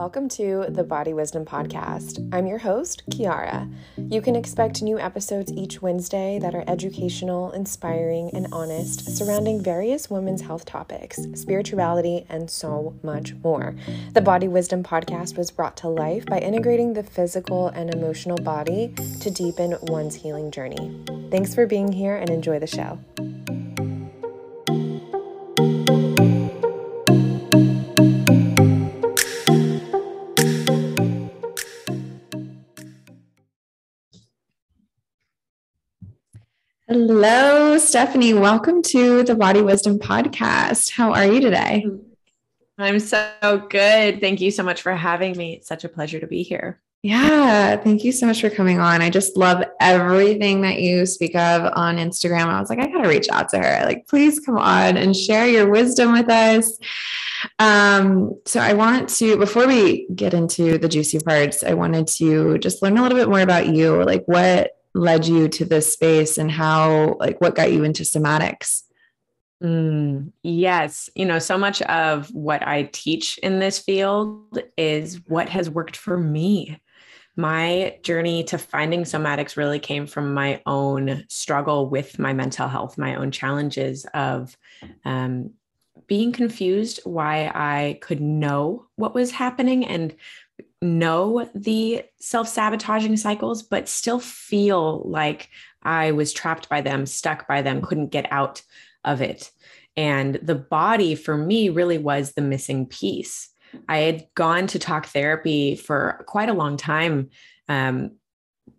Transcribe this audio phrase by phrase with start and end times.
[0.00, 2.26] Welcome to the Body Wisdom Podcast.
[2.32, 3.70] I'm your host, Kiara.
[3.98, 10.08] You can expect new episodes each Wednesday that are educational, inspiring, and honest, surrounding various
[10.08, 13.76] women's health topics, spirituality, and so much more.
[14.14, 18.94] The Body Wisdom Podcast was brought to life by integrating the physical and emotional body
[19.20, 21.04] to deepen one's healing journey.
[21.30, 22.98] Thanks for being here and enjoy the show.
[36.92, 38.34] Hello, Stephanie.
[38.34, 40.90] Welcome to the Body Wisdom Podcast.
[40.90, 41.86] How are you today?
[42.78, 44.20] I'm so good.
[44.20, 45.52] Thank you so much for having me.
[45.52, 46.80] It's such a pleasure to be here.
[47.04, 49.02] Yeah, thank you so much for coming on.
[49.02, 52.46] I just love everything that you speak of on Instagram.
[52.46, 53.86] I was like, I got to reach out to her.
[53.86, 56.76] Like, please come on and share your wisdom with us.
[57.60, 62.58] Um, so I want to, before we get into the juicy parts, I wanted to
[62.58, 64.02] just learn a little bit more about you.
[64.02, 68.82] Like, what led you to this space and how like what got you into somatics?
[69.62, 71.10] Mm, yes.
[71.14, 75.96] You know so much of what i teach in this field is what has worked
[75.96, 76.80] for me.
[77.36, 82.98] My journey to finding somatics really came from my own struggle with my mental health
[82.98, 84.56] my own challenges of
[85.04, 85.50] um,
[86.06, 90.14] being confused why i could know what was happening and
[90.82, 95.48] know the self sabotaging cycles, but still feel like
[95.82, 98.62] I was trapped by them, stuck by them, couldn't get out
[99.04, 99.50] of it.
[99.96, 103.48] And the body for me really was the missing piece.
[103.88, 107.30] I had gone to talk therapy for quite a long time
[107.68, 108.12] um,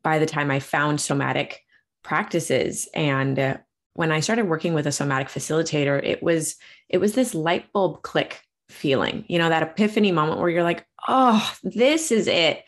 [0.04, 1.62] by the time I found somatic
[2.04, 2.90] practices.
[2.94, 3.58] And uh,
[3.94, 6.56] when I started working with a somatic facilitator, it was
[6.90, 8.42] it was this light bulb click
[8.72, 12.64] feeling, you know, that epiphany moment where you're like, oh, this is it.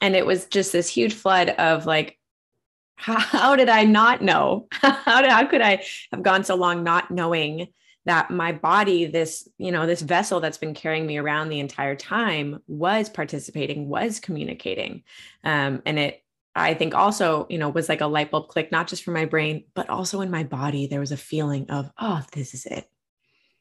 [0.00, 2.18] And it was just this huge flood of like,
[2.96, 4.66] how, did I not know?
[4.72, 7.68] how, did, how could I have gone so long not knowing
[8.06, 11.96] that my body, this, you know, this vessel that's been carrying me around the entire
[11.96, 15.02] time was participating, was communicating.
[15.42, 16.22] Um, and it,
[16.54, 19.24] I think also, you know, was like a light bulb click, not just for my
[19.24, 20.86] brain, but also in my body.
[20.86, 22.88] There was a feeling of, oh, this is it.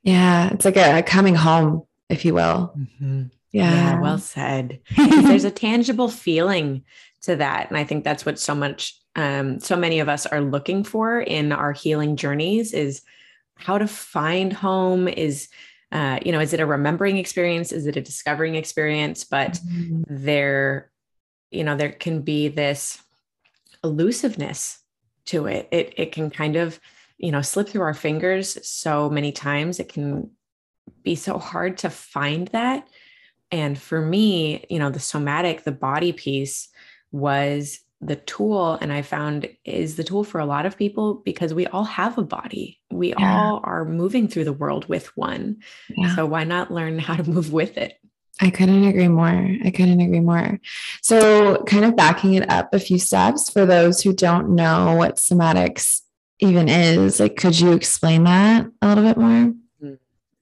[0.03, 2.73] Yeah, it's like a, a coming home, if you will.
[2.77, 3.23] Mm-hmm.
[3.51, 3.71] Yeah.
[3.71, 4.01] yeah.
[4.01, 4.81] well said.
[4.97, 6.83] There's a tangible feeling
[7.21, 7.69] to that.
[7.69, 11.21] And I think that's what so much, um, so many of us are looking for
[11.21, 13.01] in our healing journeys is
[13.55, 15.47] how to find home is,
[15.91, 17.71] uh, you know, is it a remembering experience?
[17.71, 19.23] Is it a discovering experience?
[19.23, 20.03] But mm-hmm.
[20.09, 20.91] there,
[21.51, 23.01] you know, there can be this
[23.83, 24.79] elusiveness
[25.25, 25.69] to it.
[25.71, 26.79] It, it can kind of
[27.23, 30.29] you know slip through our fingers so many times it can
[31.03, 32.85] be so hard to find that
[33.49, 36.67] and for me you know the somatic the body piece
[37.13, 41.53] was the tool and i found is the tool for a lot of people because
[41.53, 43.15] we all have a body we yeah.
[43.19, 45.57] all are moving through the world with one
[45.95, 46.13] yeah.
[46.17, 47.97] so why not learn how to move with it
[48.41, 49.47] I couldn't agree more.
[49.63, 50.59] I couldn't agree more.
[51.03, 55.17] So, kind of backing it up a few steps for those who don't know what
[55.17, 56.01] somatics
[56.43, 57.19] even is.
[57.19, 59.53] Like, could you explain that a little bit more?
[59.81, 59.97] Mm,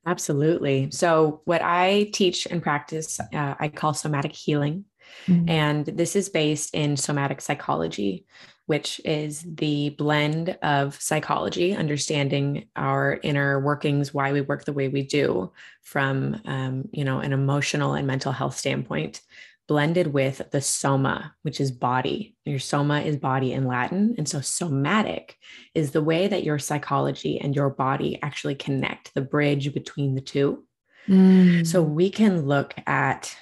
[0.05, 0.89] absolutely.
[0.91, 4.85] So, what I teach and practice, uh, I call somatic healing.
[5.27, 5.49] Mm-hmm.
[5.49, 8.25] And this is based in somatic psychology,
[8.65, 14.87] which is the blend of psychology, understanding our inner workings, why we work the way
[14.87, 15.51] we do,
[15.81, 19.21] from um, you know an emotional and mental health standpoint,
[19.71, 22.35] blended with the soma, which is body.
[22.43, 24.15] Your soma is body in Latin.
[24.17, 25.37] And so somatic
[25.73, 30.19] is the way that your psychology and your body actually connect, the bridge between the
[30.19, 30.65] two.
[31.07, 31.65] Mm.
[31.65, 33.33] So we can look at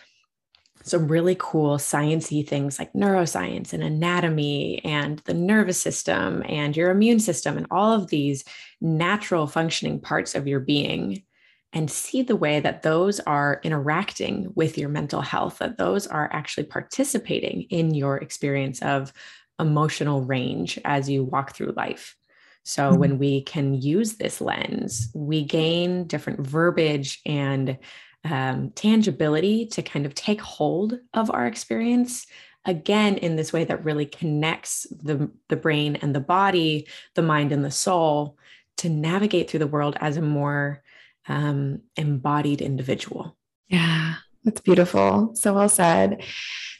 [0.83, 6.91] some really cool sciencey things like neuroscience and anatomy and the nervous system and your
[6.91, 8.43] immune system and all of these
[8.81, 11.23] natural functioning parts of your being
[11.73, 16.29] and see the way that those are interacting with your mental health, that those are
[16.33, 19.13] actually participating in your experience of
[19.59, 22.15] emotional range as you walk through life.
[22.63, 22.99] So, mm-hmm.
[22.99, 27.77] when we can use this lens, we gain different verbiage and
[28.25, 32.25] um, tangibility to kind of take hold of our experience
[32.65, 37.51] again in this way that really connects the, the brain and the body, the mind
[37.51, 38.37] and the soul
[38.77, 40.83] to navigate through the world as a more
[41.29, 43.37] um, embodied individual.
[43.67, 44.15] Yeah.
[44.43, 45.31] That's beautiful.
[45.35, 46.23] So well said.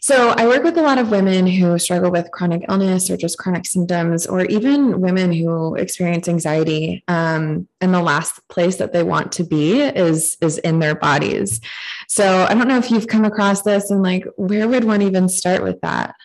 [0.01, 3.38] So, I work with a lot of women who struggle with chronic illness or just
[3.38, 7.04] chronic symptoms, or even women who experience anxiety.
[7.10, 11.60] Um, and the last place that they want to be is is in their bodies.
[12.07, 15.28] So, I don't know if you've come across this, and like, where would one even
[15.28, 16.16] start with that?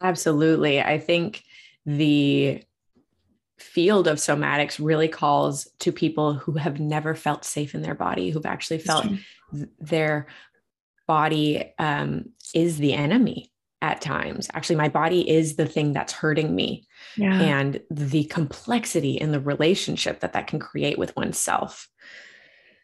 [0.00, 1.44] Absolutely, I think
[1.84, 2.62] the
[3.62, 8.30] field of somatics really calls to people who have never felt safe in their body,
[8.30, 9.06] who've actually felt
[9.78, 10.26] their
[11.06, 14.48] body um, is the enemy at times.
[14.54, 16.86] Actually, my body is the thing that's hurting me.
[17.16, 17.40] Yeah.
[17.40, 21.88] And the complexity in the relationship that that can create with oneself.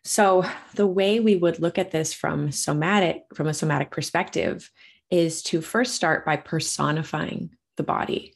[0.04, 0.44] So,
[0.74, 4.70] the way we would look at this from somatic from a somatic perspective
[5.10, 8.34] is to first start by personifying the body.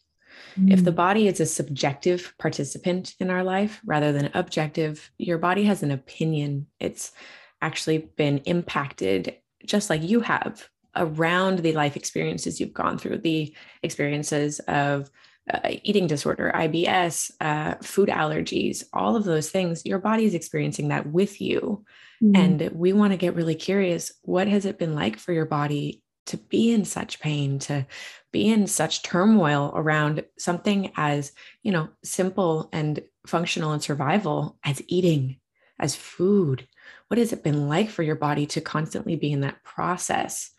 [0.58, 0.72] Mm.
[0.72, 0.96] If the mm.
[0.96, 5.90] body is a subjective participant in our life rather than objective, your body has an
[5.90, 6.66] opinion.
[6.80, 7.12] It's
[7.60, 13.54] actually been impacted just like you have around the life experiences you've gone through, the
[13.82, 15.10] experiences of
[15.52, 20.88] uh, eating disorder, IBS, uh, food allergies, all of those things, your body is experiencing
[20.88, 21.84] that with you.
[22.22, 22.36] Mm-hmm.
[22.36, 26.02] And we want to get really curious what has it been like for your body
[26.26, 27.86] to be in such pain, to
[28.32, 31.32] be in such turmoil around something as,
[31.62, 35.36] you know, simple and functional and survival as eating,
[35.78, 36.66] as food,
[37.08, 40.50] what has it been like for your body to constantly be in that process?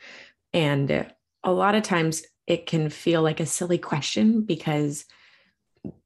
[0.54, 1.12] And
[1.44, 5.06] a lot of times it can feel like a silly question because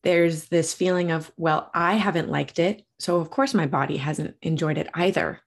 [0.03, 2.83] there's this feeling of, well, I haven't liked it.
[2.99, 5.41] So of course my body hasn't enjoyed it either.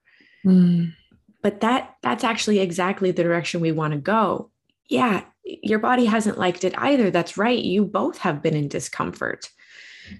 [0.45, 0.93] Mm.
[1.41, 4.51] But that that's actually exactly the direction we want to go.
[4.87, 7.11] Yeah, your body hasn't liked it either.
[7.11, 7.59] That's right.
[7.59, 9.49] You both have been in discomfort.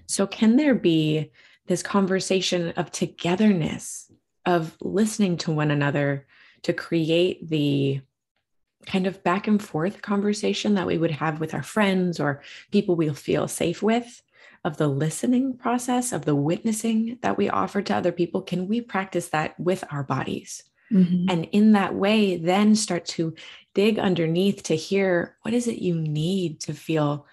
[0.06, 1.30] So can there be
[1.66, 4.10] this conversation of togetherness
[4.44, 6.26] of listening to one another
[6.62, 8.00] to create the
[8.86, 12.96] kind of back and forth conversation that we would have with our friends or people
[12.96, 14.22] we feel safe with
[14.64, 18.80] of the listening process of the witnessing that we offer to other people can we
[18.80, 21.26] practice that with our bodies mm-hmm.
[21.28, 23.34] and in that way then start to
[23.74, 27.26] dig underneath to hear what is it you need to feel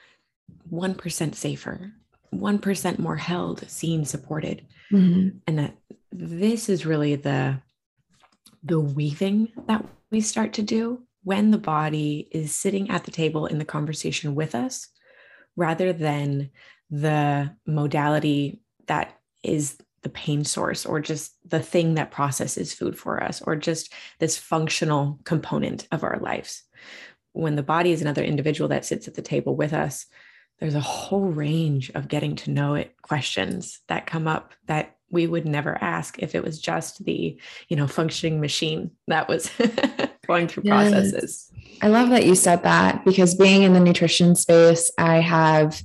[0.71, 1.91] 1% safer
[2.33, 5.37] 1% more held seen supported mm-hmm.
[5.47, 5.75] and that
[6.11, 7.61] this is really the
[8.63, 13.45] the weaving that we start to do when the body is sitting at the table
[13.45, 14.89] in the conversation with us
[15.55, 16.49] rather than
[16.89, 23.21] the modality that is the pain source or just the thing that processes food for
[23.21, 26.63] us or just this functional component of our lives
[27.33, 30.05] when the body is another individual that sits at the table with us
[30.59, 35.25] there's a whole range of getting to know it questions that come up that we
[35.25, 39.51] would never ask if it was just the you know functioning machine that was
[40.27, 40.91] going through yes.
[40.91, 45.81] processes i love that you said that because being in the nutrition space i have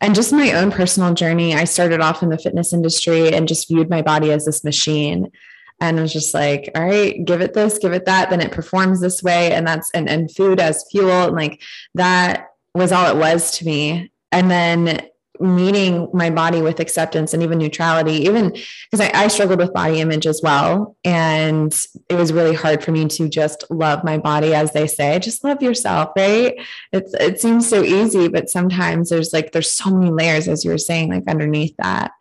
[0.00, 3.68] and just my own personal journey i started off in the fitness industry and just
[3.68, 5.30] viewed my body as this machine.
[5.78, 8.30] And was just like all right give it this give it that.
[8.30, 11.60] Then it performs this way and that's and, and food as fuel and like
[11.94, 14.10] that was all it was to me.
[14.32, 15.06] And then
[15.40, 20.00] meeting my body with acceptance and even neutrality, even because I, I, struggled with body
[20.00, 20.96] image as well.
[21.04, 21.72] And
[22.08, 25.44] it was really hard for me to just love my body, as they say, just
[25.44, 26.54] love yourself, right?
[26.92, 30.70] It's, it seems so easy, but sometimes there's like, there's so many layers, as you
[30.70, 32.12] were saying, like underneath that.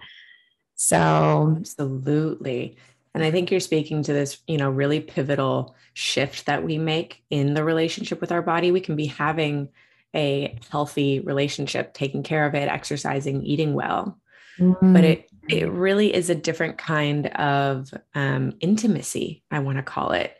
[0.75, 2.77] So, absolutely.
[3.13, 7.23] And I think you're speaking to this, you know, really pivotal shift that we make
[7.29, 8.71] in the relationship with our body.
[8.71, 9.69] We can be having
[10.15, 14.17] a healthy relationship, taking care of it, exercising, eating well.
[14.57, 14.93] Mm-hmm.
[14.93, 20.11] But it it really is a different kind of um, intimacy, I want to call
[20.11, 20.35] it,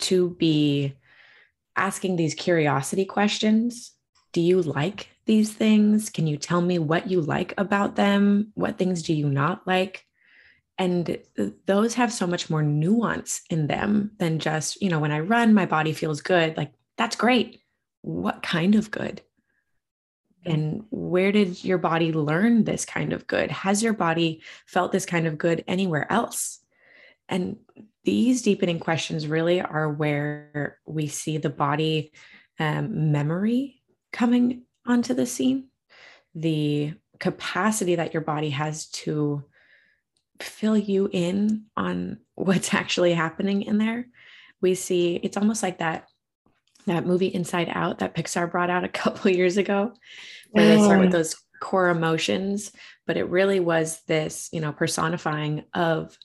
[0.00, 0.94] to be
[1.74, 3.92] asking these curiosity questions.
[4.32, 6.10] Do you like these things?
[6.10, 8.52] Can you tell me what you like about them?
[8.54, 10.04] What things do you not like?
[10.76, 11.18] And
[11.66, 15.54] those have so much more nuance in them than just, you know, when I run,
[15.54, 16.56] my body feels good.
[16.56, 17.61] Like, that's great
[18.02, 19.22] what kind of good?
[20.44, 23.50] And where did your body learn this kind of good?
[23.50, 26.58] Has your body felt this kind of good anywhere else?
[27.28, 27.58] And
[28.04, 32.12] these deepening questions really are where we see the body
[32.58, 33.80] um, memory
[34.12, 35.68] coming onto the scene,
[36.34, 39.44] the capacity that your body has to
[40.40, 44.06] fill you in on what's actually happening in there.
[44.60, 46.08] We see it's almost like that
[46.86, 49.92] that movie Inside Out that Pixar brought out a couple years ago,
[50.50, 51.18] where they start with oh.
[51.18, 52.72] those core emotions,
[53.06, 56.18] but it really was this, you know, personifying of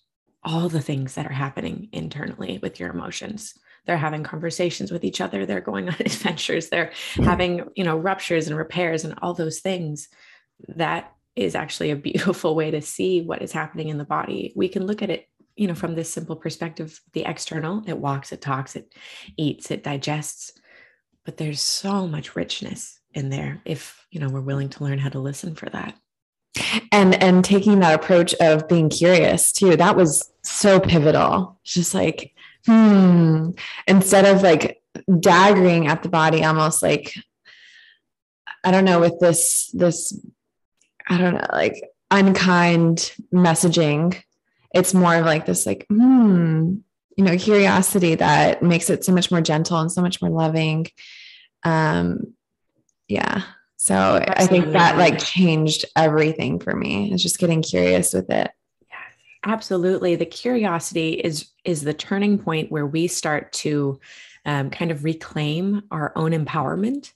[0.43, 3.53] all the things that are happening internally with your emotions.
[3.85, 7.23] They're having conversations with each other they're going on adventures they're hmm.
[7.23, 10.09] having you know ruptures and repairs and all those things.
[10.69, 14.53] That is actually a beautiful way to see what is happening in the body.
[14.55, 18.31] We can look at it you know from this simple perspective the external it walks
[18.31, 18.93] it talks it
[19.37, 20.53] eats it digests
[21.27, 25.09] but there's so much richness in there if you know we're willing to learn how
[25.09, 25.93] to listen for that.
[26.93, 31.59] And and taking that approach of being curious too that was so pivotal.
[31.65, 32.33] Just like
[32.65, 33.51] hmm
[33.87, 37.13] instead of like daggering at the body almost like
[38.63, 40.19] i don't know with this this
[41.07, 41.75] i don't know like
[42.09, 44.19] unkind messaging
[44.73, 46.75] it's more of like this like hmm
[47.15, 50.87] you know curiosity that makes it so much more gentle and so much more loving
[51.63, 52.19] um
[53.07, 53.43] yeah
[53.77, 54.43] so Absolutely.
[54.43, 57.11] I think that like changed everything for me.
[57.13, 58.51] It's just getting curious with it.
[58.89, 58.97] Yeah.
[59.45, 60.15] Absolutely.
[60.15, 63.99] The curiosity is is the turning point where we start to
[64.45, 67.13] um, kind of reclaim our own empowerment.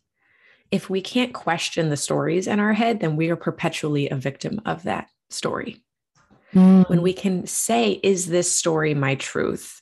[0.70, 4.62] If we can't question the stories in our head, then we are perpetually a victim
[4.65, 5.81] of that story.
[6.53, 6.89] Mm.
[6.89, 9.81] When we can say, Is this story my truth?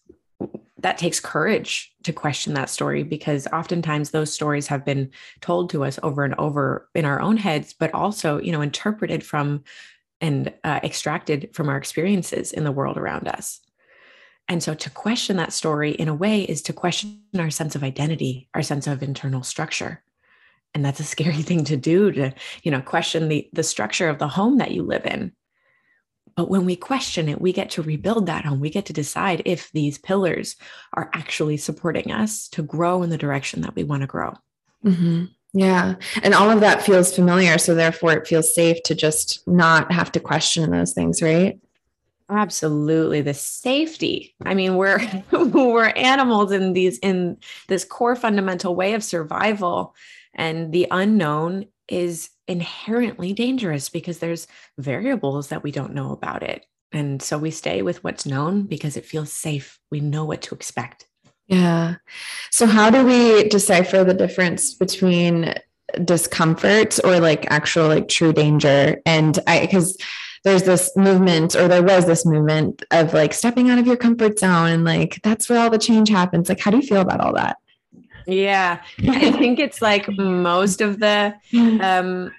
[0.82, 5.12] that takes courage to question that story because oftentimes those stories have been
[5.42, 9.24] told to us over and over in our own heads but also you know interpreted
[9.24, 9.64] from
[10.22, 13.60] and uh, extracted from our experiences in the world around us
[14.48, 17.84] and so to question that story in a way is to question our sense of
[17.84, 20.02] identity our sense of internal structure
[20.74, 22.32] and that's a scary thing to do to
[22.64, 25.34] you know question the the structure of the home that you live in
[26.40, 28.62] but when we question it, we get to rebuild that home.
[28.62, 30.56] We get to decide if these pillars
[30.94, 34.38] are actually supporting us to grow in the direction that we want to grow.
[34.86, 35.26] Mm-hmm.
[35.52, 35.96] Yeah.
[36.24, 37.58] And all of that feels familiar.
[37.58, 41.60] So therefore, it feels safe to just not have to question those things, right?
[42.30, 43.20] Absolutely.
[43.20, 44.34] The safety.
[44.46, 45.02] I mean, we're
[45.34, 47.36] we're animals in these in
[47.68, 49.94] this core fundamental way of survival.
[50.34, 56.66] And the unknown is inherently dangerous because there's variables that we don't know about it.
[56.92, 59.80] And so we stay with what's known because it feels safe.
[59.92, 61.06] We know what to expect.
[61.48, 61.96] Yeah.
[62.52, 65.54] So, how do we decipher the difference between
[66.06, 69.02] discomfort or like actual, like true danger?
[69.06, 69.98] And I, because
[70.44, 74.40] there's this movement, or there was this movement of like stepping out of your comfort
[74.40, 76.50] zone, and like that's where all the change happens.
[76.50, 77.58] Like, how do you feel about all that?
[78.32, 81.34] Yeah, I think it's like most of the
[81.82, 82.32] um,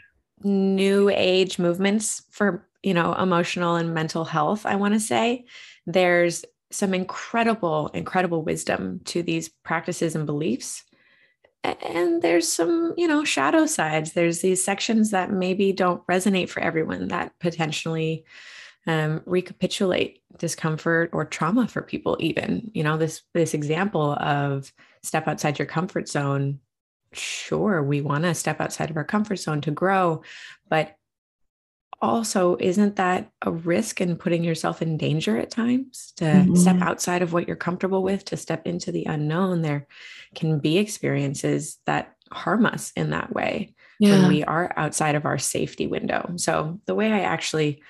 [0.43, 4.67] new age movements for you know emotional and mental health.
[4.67, 5.45] I want to say
[5.87, 10.85] there's some incredible, incredible wisdom to these practices and beliefs.
[11.65, 14.13] And there's some, you know, shadow sides.
[14.13, 18.25] There's these sections that maybe don't resonate for everyone that potentially
[18.87, 25.29] um, recapitulate discomfort or trauma for people even you know this this example of step
[25.29, 26.61] outside your comfort zone
[27.13, 30.23] sure we want to step outside of our comfort zone to grow
[30.69, 30.97] but
[32.03, 36.55] also isn't that a risk in putting yourself in danger at times to mm-hmm.
[36.55, 39.87] step outside of what you're comfortable with to step into the unknown there
[40.35, 44.13] can be experiences that harm us in that way yeah.
[44.13, 47.83] when we are outside of our safety window so the way i actually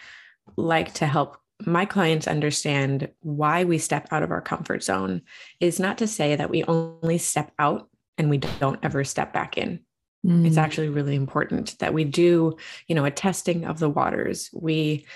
[0.57, 5.23] like to help my clients understand why we step out of our comfort zone
[5.61, 7.89] is not to say that we only step out
[8.19, 9.81] and we don't ever step back in.
[10.27, 10.47] Mm.
[10.47, 14.51] It's actually really important that we do, you know, a testing of the waters.
[14.53, 15.07] We,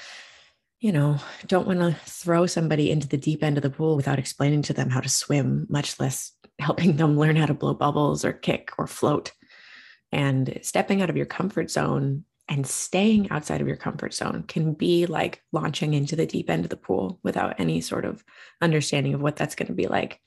[0.80, 4.18] you know, don't want to throw somebody into the deep end of the pool without
[4.18, 8.24] explaining to them how to swim, much less helping them learn how to blow bubbles
[8.24, 9.32] or kick or float.
[10.12, 14.74] And stepping out of your comfort zone and staying outside of your comfort zone can
[14.74, 18.22] be like launching into the deep end of the pool without any sort of
[18.60, 20.20] understanding of what that's going to be like.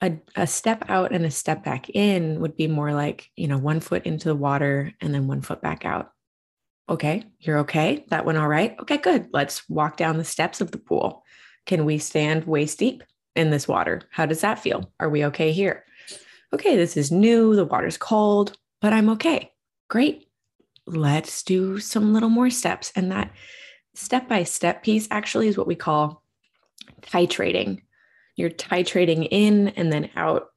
[0.00, 3.58] A, a step out and a step back in would be more like, you know,
[3.58, 6.12] one foot into the water and then one foot back out.
[6.88, 8.04] Okay, you're okay.
[8.08, 8.76] That went all right.
[8.80, 9.28] Okay, good.
[9.32, 11.24] Let's walk down the steps of the pool.
[11.66, 13.02] Can we stand waist deep
[13.34, 14.02] in this water?
[14.10, 14.92] How does that feel?
[15.00, 15.84] Are we okay here?
[16.54, 17.56] Okay, this is new.
[17.56, 19.50] The water's cold, but I'm okay.
[19.90, 20.27] Great
[20.90, 22.92] let's do some little more steps.
[22.94, 23.32] And that
[23.94, 26.22] step by step piece actually is what we call
[27.02, 27.82] titrating.
[28.36, 30.48] You're titrating in and then out.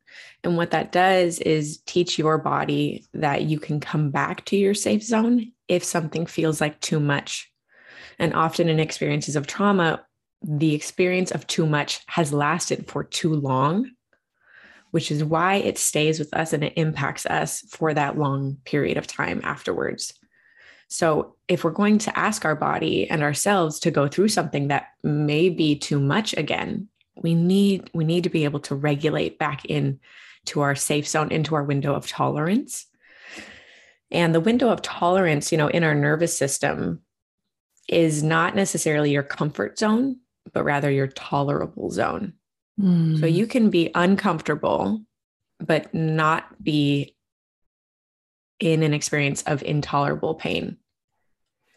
[0.44, 4.74] And what that does is teach your body that you can come back to your
[4.74, 7.52] safe zone if something feels like too much.
[8.20, 10.06] And often in experiences of trauma,
[10.44, 13.92] the experience of too much has lasted for too long,
[14.92, 18.98] which is why it stays with us and it impacts us for that long period
[18.98, 20.14] of time afterwards.
[20.92, 24.90] So, if we're going to ask our body and ourselves to go through something that
[25.04, 29.64] may be too much again, we need we need to be able to regulate back
[29.64, 30.02] in
[30.48, 32.88] to our safe zone, into our window of tolerance.
[34.12, 37.02] And the window of tolerance, you know, in our nervous system
[37.88, 40.18] is not necessarily your comfort zone,
[40.52, 42.34] but rather your tolerable zone.
[42.78, 43.18] Mm.
[43.18, 45.02] So you can be uncomfortable,
[45.60, 47.16] but not be
[48.60, 50.78] in an experience of intolerable pain.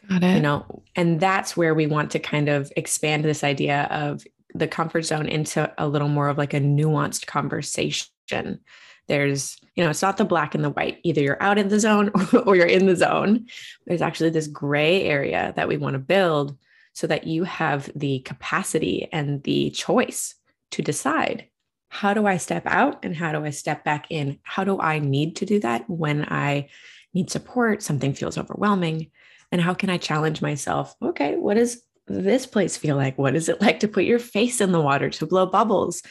[0.09, 0.35] Got it.
[0.35, 4.67] You know, and that's where we want to kind of expand this idea of the
[4.67, 8.59] comfort zone into a little more of like a nuanced conversation.
[9.07, 10.99] There's, you know, it's not the black and the white.
[11.03, 12.11] Either you're out in the zone
[12.45, 13.47] or you're in the zone.
[13.85, 16.57] There's actually this gray area that we want to build
[16.93, 20.35] so that you have the capacity and the choice
[20.71, 21.49] to decide
[21.89, 24.39] how do I step out and how do I step back in?
[24.43, 26.67] How do I need to do that when I
[27.13, 27.81] need support?
[27.81, 29.11] Something feels overwhelming.
[29.51, 30.95] And how can I challenge myself?
[31.01, 33.17] Okay, what does this place feel like?
[33.17, 36.01] What is it like to put your face in the water, to blow bubbles?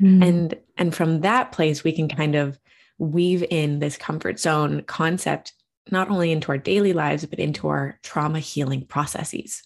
[0.00, 0.26] Mm.
[0.26, 2.58] And and from that place we can kind of
[2.98, 5.52] weave in this comfort zone concept
[5.90, 9.62] not only into our daily lives but into our trauma healing processes.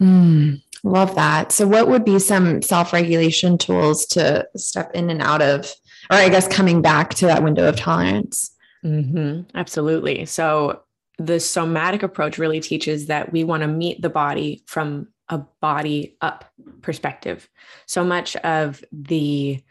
[0.00, 1.52] Mm, love that.
[1.52, 5.72] So, what would be some self regulation tools to step in and out of,
[6.10, 8.50] or I guess coming back to that window of tolerance?
[8.84, 10.26] Mm-hmm, absolutely.
[10.26, 10.82] So,
[11.18, 16.16] the somatic approach really teaches that we want to meet the body from a body
[16.20, 16.44] up
[16.82, 17.48] perspective.
[17.86, 19.62] So much of the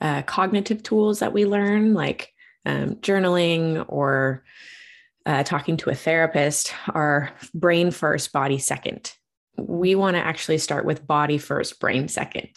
[0.00, 2.32] uh, cognitive tools that we learn, like
[2.66, 4.44] um, journaling or
[5.24, 9.12] uh, talking to a therapist, are brain first, body second
[9.58, 12.48] we want to actually start with body first, brain second.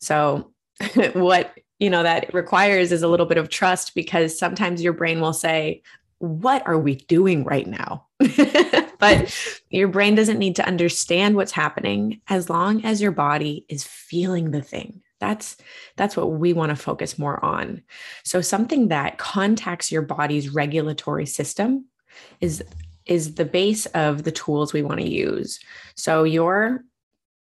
[0.00, 0.52] So,
[1.14, 5.20] what you know that requires is a little bit of trust because sometimes your brain
[5.20, 5.82] will say,
[6.18, 8.06] What are we doing right now?
[8.98, 13.84] but your brain doesn't need to understand what's happening as long as your body is
[13.84, 15.56] feeling the thing that's
[15.96, 17.82] that's what we want to focus more on
[18.22, 21.86] so something that contacts your body's regulatory system
[22.42, 22.62] is
[23.06, 25.60] is the base of the tools we want to use.
[25.94, 26.84] So your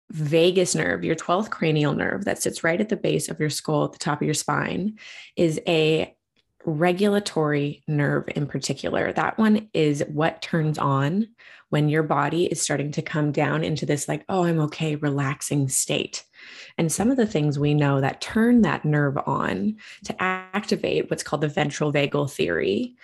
[0.10, 3.86] vagus nerve, your 12th cranial nerve that sits right at the base of your skull
[3.86, 4.98] at the top of your spine
[5.36, 6.16] is a
[6.66, 9.12] regulatory nerve in particular.
[9.14, 11.28] That one is what turns on
[11.70, 15.70] when your body is starting to come down into this like, oh, I'm okay, relaxing
[15.70, 16.24] state.
[16.78, 21.24] And some of the things we know that turn that nerve on to activate what's
[21.24, 22.96] called the ventral vagal theory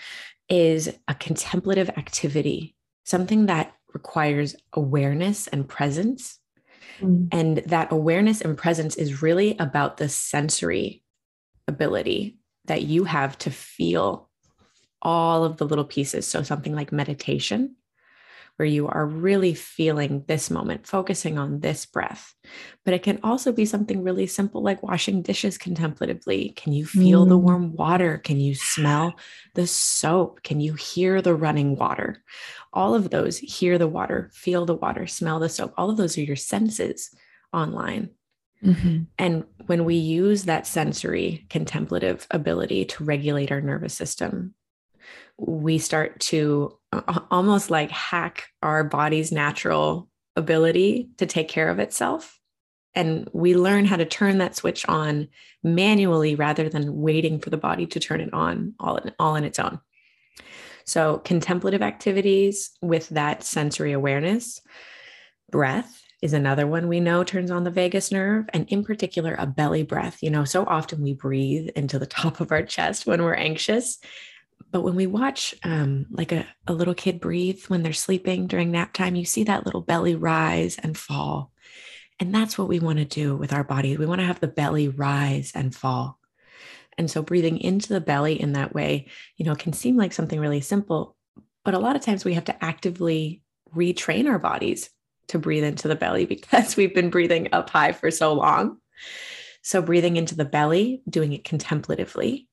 [0.49, 6.39] is a contemplative activity, something that requires awareness and presence.
[6.99, 7.29] Mm.
[7.31, 11.03] And that awareness and presence is really about the sensory
[11.67, 14.29] ability that you have to feel
[15.01, 16.27] all of the little pieces.
[16.27, 17.75] So, something like meditation
[18.57, 22.33] where you are really feeling this moment, focusing on this breath.
[22.83, 26.53] But it can also be something really simple like washing dishes contemplatively.
[26.55, 27.29] Can you feel mm.
[27.29, 28.17] the warm water?
[28.17, 29.15] Can you smell
[29.53, 30.41] the soap?
[30.41, 32.23] Can you hear the running water?
[32.73, 35.73] All of those, hear the water, feel the water, smell the soap.
[35.77, 37.11] All of those are your senses
[37.53, 38.09] online.
[38.63, 39.03] Mm-hmm.
[39.17, 44.53] And when we use that sensory contemplative ability to regulate our nervous system,
[45.37, 46.77] we start to
[47.29, 52.39] almost like hack our body's natural ability to take care of itself.
[52.95, 55.27] And we learn how to turn that switch on
[55.63, 59.43] manually rather than waiting for the body to turn it on all in, all in
[59.43, 59.79] its own.
[60.85, 64.61] So, contemplative activities with that sensory awareness,
[65.51, 69.45] breath is another one we know turns on the vagus nerve, and in particular, a
[69.45, 70.21] belly breath.
[70.21, 73.99] You know, so often we breathe into the top of our chest when we're anxious
[74.71, 78.71] but when we watch um, like a, a little kid breathe when they're sleeping during
[78.71, 81.51] nap time, you see that little belly rise and fall.
[82.19, 83.95] And that's what we want to do with our body.
[83.95, 86.19] We want to have the belly rise and fall.
[86.97, 90.39] And so breathing into the belly in that way, you know, can seem like something
[90.39, 91.15] really simple,
[91.63, 93.43] but a lot of times we have to actively
[93.75, 94.89] retrain our bodies
[95.29, 98.77] to breathe into the belly because we've been breathing up high for so long.
[99.61, 102.47] So breathing into the belly, doing it contemplatively,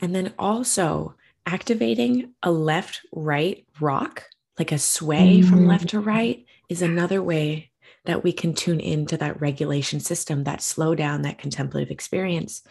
[0.00, 4.24] and then also activating a left right rock,
[4.58, 5.50] like a sway mm-hmm.
[5.50, 7.70] from left to right, is another way
[8.04, 12.62] that we can tune into that regulation system, that slow down, that contemplative experience.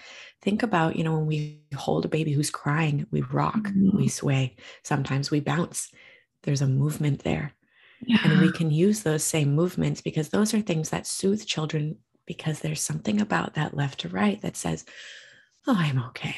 [0.41, 3.97] Think about, you know, when we hold a baby who's crying, we rock, mm-hmm.
[3.97, 5.91] we sway, sometimes we bounce.
[6.43, 7.53] There's a movement there.
[8.07, 8.19] Yeah.
[8.23, 12.59] And we can use those same movements because those are things that soothe children because
[12.59, 14.85] there's something about that left to right that says,
[15.67, 16.35] Oh, I'm okay.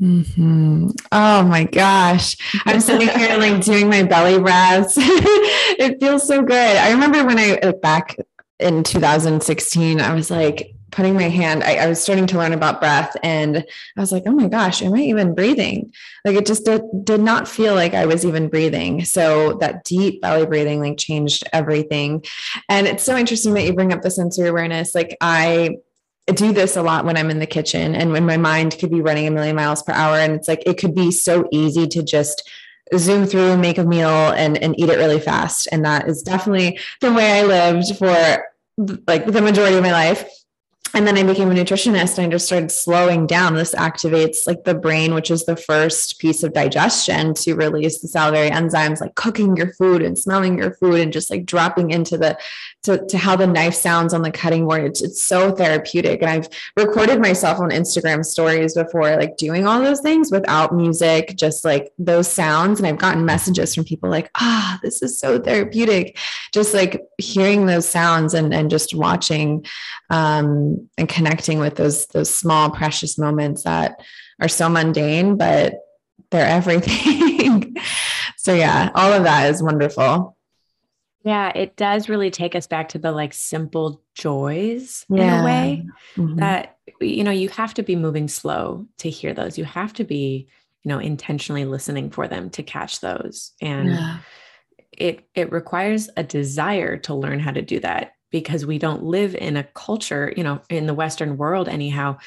[0.00, 0.90] Mm-hmm.
[1.10, 2.36] Oh my gosh.
[2.66, 4.94] I'm sitting here like doing my belly breaths.
[4.98, 6.76] it feels so good.
[6.76, 8.16] I remember when I look back
[8.60, 12.80] in 2016, I was like putting my hand, I, I, was starting to learn about
[12.80, 13.58] breath and
[13.96, 15.92] I was like, oh my gosh, am I even breathing?
[16.24, 19.04] Like it just did, did not feel like I was even breathing.
[19.04, 22.24] So that deep belly breathing like changed everything.
[22.68, 24.92] And it's so interesting that you bring up the sensory awareness.
[24.92, 25.76] Like I,
[26.34, 29.00] do this a lot when I'm in the kitchen and when my mind could be
[29.00, 30.16] running a million miles per hour.
[30.16, 32.46] And it's like, it could be so easy to just
[32.96, 35.68] zoom through, and make a meal and, and eat it really fast.
[35.72, 38.44] And that is definitely the way I lived for
[39.06, 40.28] like the majority of my life
[40.98, 43.54] and then I became a nutritionist and I just started slowing down.
[43.54, 48.08] This activates like the brain, which is the first piece of digestion to release the
[48.08, 52.18] salivary enzymes, like cooking your food and smelling your food and just like dropping into
[52.18, 52.36] the
[52.84, 54.84] to, to how the knife sounds on the cutting board.
[54.84, 56.22] It's, it's so therapeutic.
[56.22, 61.34] And I've recorded myself on Instagram stories before, like doing all those things without music,
[61.36, 62.78] just like those sounds.
[62.78, 66.18] And I've gotten messages from people like, ah, oh, this is so therapeutic.
[66.52, 69.66] Just like hearing those sounds and, and just watching
[70.10, 74.00] um, and connecting with those those small precious moments that
[74.40, 75.74] are so mundane but
[76.30, 77.76] they're everything
[78.36, 80.36] so yeah all of that is wonderful
[81.28, 85.22] yeah it does really take us back to the like simple joys yeah.
[85.22, 85.86] in a way
[86.16, 86.36] mm-hmm.
[86.36, 90.04] that you know you have to be moving slow to hear those you have to
[90.04, 90.48] be
[90.82, 94.18] you know intentionally listening for them to catch those and yeah.
[94.92, 99.34] it it requires a desire to learn how to do that because we don't live
[99.34, 102.18] in a culture, you know, in the Western world anyhow,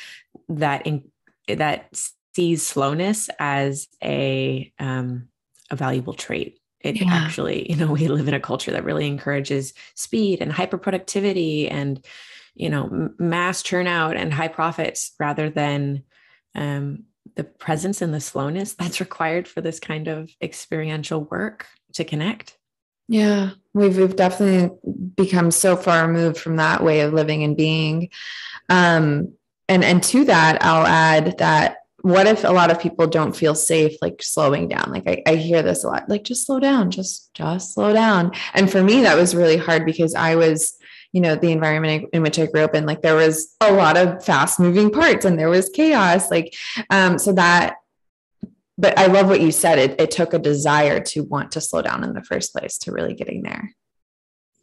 [0.49, 1.03] that in,
[1.47, 1.89] that
[2.35, 5.27] sees slowness as a um,
[5.69, 6.59] a valuable trait.
[6.83, 7.07] It yeah.
[7.09, 11.69] actually, you know, we live in a culture that really encourages speed and hyper productivity
[11.69, 12.03] and
[12.53, 16.03] you know mass turnout and high profits rather than
[16.55, 17.03] um,
[17.35, 22.57] the presence and the slowness that's required for this kind of experiential work to connect.
[23.07, 24.77] Yeah, we've we've definitely
[25.15, 28.09] become so far removed from that way of living and being.
[28.69, 29.33] Um,
[29.67, 33.55] and and to that, I'll add that what if a lot of people don't feel
[33.55, 34.91] safe like slowing down?
[34.91, 38.31] Like I, I hear this a lot, like just slow down, just just slow down.
[38.53, 40.77] And for me, that was really hard because I was
[41.13, 43.97] you know the environment in which i grew up in like there was a lot
[43.97, 46.55] of fast moving parts and there was chaos like
[46.89, 47.75] um so that
[48.81, 49.77] but I love what you said.
[49.77, 52.91] It, it took a desire to want to slow down in the first place to
[52.91, 53.75] really getting there.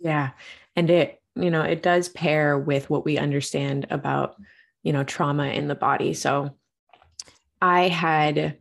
[0.00, 0.30] Yeah.
[0.74, 4.34] And it, you know, it does pair with what we understand about,
[4.82, 6.14] you know, trauma in the body.
[6.14, 6.50] So
[7.60, 8.56] I had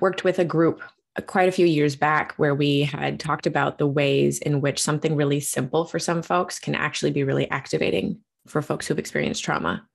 [0.00, 0.82] worked with a group
[1.26, 5.16] quite a few years back where we had talked about the ways in which something
[5.16, 9.86] really simple for some folks can actually be really activating for folks who've experienced trauma.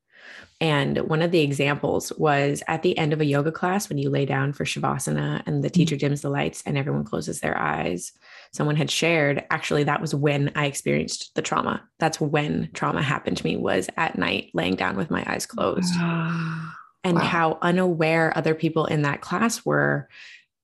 [0.62, 4.10] And one of the examples was at the end of a yoga class when you
[4.10, 8.14] lay down for Shavasana and the teacher dims the lights and everyone closes their eyes.
[8.54, 11.84] Someone had shared, actually, that was when I experienced the trauma.
[12.00, 15.94] That's when trauma happened to me was at night laying down with my eyes closed.
[17.04, 17.24] And wow.
[17.24, 20.08] how unaware other people in that class were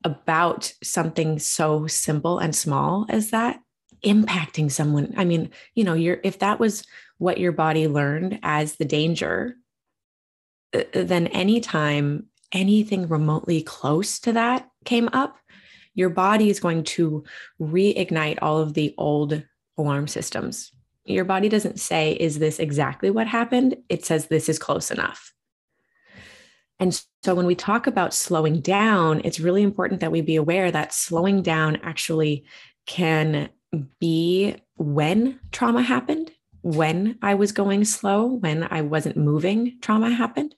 [0.03, 3.59] about something so simple and small as that
[4.05, 5.13] impacting someone.
[5.17, 6.85] I mean, you know, you're if that was
[7.17, 9.57] what your body learned as the danger
[10.73, 15.37] uh, then anytime anything remotely close to that came up,
[15.93, 17.23] your body is going to
[17.59, 19.43] reignite all of the old
[19.77, 20.71] alarm systems.
[21.05, 23.77] Your body doesn't say, Is this exactly what happened?
[23.89, 25.33] It says, This is close enough.
[26.79, 30.71] And so when we talk about slowing down, it's really important that we be aware
[30.71, 32.45] that slowing down actually
[32.85, 33.49] can
[33.99, 40.55] be when trauma happened, when I was going slow, when I wasn't moving, trauma happened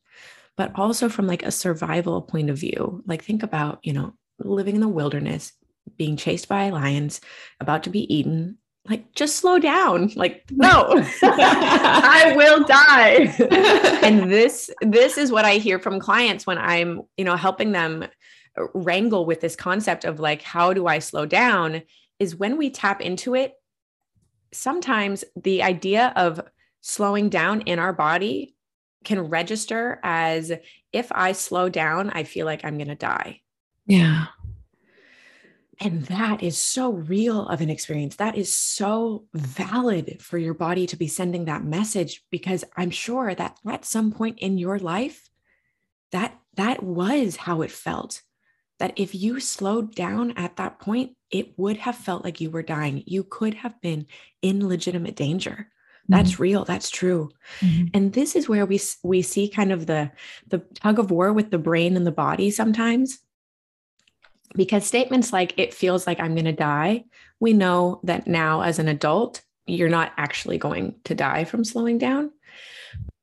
[0.58, 3.04] but also from like a survival point of view.
[3.08, 5.54] Like think about, you know, living in the wilderness,
[5.98, 7.22] being chased by lions,
[7.60, 8.58] about to be eaten.
[8.90, 10.12] Like just slow down.
[10.16, 10.88] Like no.
[11.24, 13.34] I will die.
[14.04, 18.06] and this this is what I hear from clients when I'm, you know, helping them
[18.74, 21.84] wrangle with this concept of like how do I slow down
[22.20, 23.54] is when we tap into it
[24.54, 26.42] sometimes the idea of
[26.82, 28.56] slowing down in our body
[29.04, 30.52] can register as
[30.92, 33.42] if I slow down, I feel like I'm going to die.
[33.86, 34.26] Yeah.
[35.82, 38.16] And that is so real of an experience.
[38.18, 43.34] That is so valid for your body to be sending that message because I'm sure
[43.34, 45.30] that at some point in your life,
[46.12, 48.22] that that was how it felt.
[48.78, 52.64] That if you slowed down at that point, it would have felt like you were
[52.64, 53.04] dying.
[53.08, 54.06] You could have been
[54.42, 55.68] in legitimate danger
[56.10, 56.44] that's mm-hmm.
[56.44, 57.86] real that's true mm-hmm.
[57.94, 60.12] and this is where we we see kind of the
[60.48, 63.20] the tug of war with the brain and the body sometimes
[64.56, 67.04] because statements like it feels like i'm going to die
[67.40, 71.98] we know that now as an adult you're not actually going to die from slowing
[71.98, 72.32] down.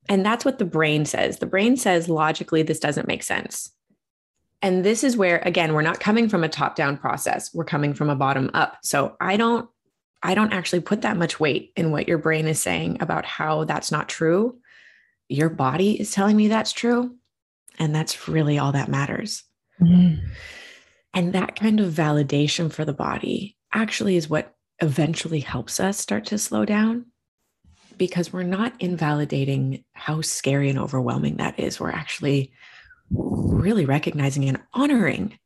[0.07, 1.37] And that's what the brain says.
[1.37, 3.71] The brain says logically, this doesn't make sense.
[4.61, 7.93] And this is where, again, we're not coming from a top down process, we're coming
[7.93, 8.77] from a bottom up.
[8.83, 9.69] So I don't.
[10.21, 13.63] I don't actually put that much weight in what your brain is saying about how
[13.63, 14.59] that's not true.
[15.29, 17.15] Your body is telling me that's true.
[17.77, 19.45] And that's really all that matters.
[19.81, 20.27] Mm-hmm.
[21.13, 26.25] And that kind of validation for the body actually is what eventually helps us start
[26.25, 27.05] to slow down
[27.97, 31.79] because we're not invalidating how scary and overwhelming that is.
[31.79, 32.53] We're actually
[33.11, 35.37] really recognizing and honoring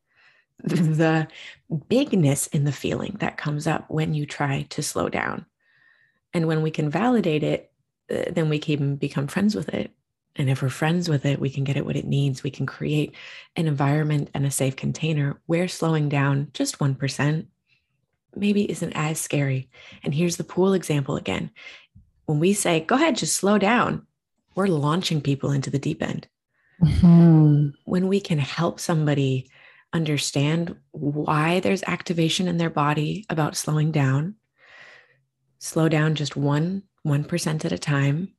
[0.59, 1.27] the
[1.89, 5.45] bigness in the feeling that comes up when you try to slow down.
[6.33, 7.71] And when we can validate it,
[8.11, 9.91] uh, then we can become friends with it.
[10.35, 12.43] And if we're friends with it, we can get it what it needs.
[12.43, 13.15] We can create
[13.55, 17.45] an environment and a safe container where slowing down just 1%
[18.35, 19.69] maybe isn't as scary.
[20.03, 21.51] And here's the pool example again.
[22.25, 24.07] When we say, go ahead, just slow down,
[24.55, 26.27] we're launching people into the deep end.
[26.81, 27.69] Mm-hmm.
[27.85, 29.51] When we can help somebody
[29.93, 34.35] understand why there's activation in their body about slowing down,
[35.59, 38.33] slow down just one, 1% at a time,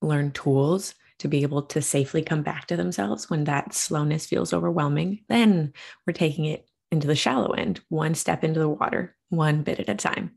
[0.00, 4.52] learn tools to be able to safely come back to themselves when that slowness feels
[4.52, 5.72] overwhelming, then
[6.04, 9.88] we're taking it into the shallow end, one step into the water, one bit at
[9.88, 10.32] a time.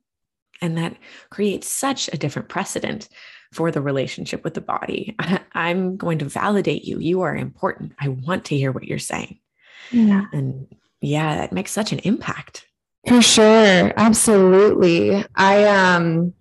[0.62, 0.96] And that
[1.32, 3.10] creates such a different precedent
[3.52, 5.16] for the relationship with the body.
[5.54, 7.00] I'm going to validate you.
[7.00, 7.94] You are important.
[8.00, 9.40] I want to hear what you're saying.
[9.92, 10.26] Yeah.
[10.34, 10.68] And
[11.02, 12.68] yeah, that makes such an impact.
[13.08, 13.92] For sure.
[13.98, 15.26] Absolutely.
[15.36, 16.36] I um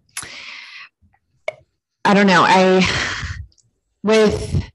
[2.04, 2.44] I don't know.
[2.46, 3.23] I
[4.04, 4.70] with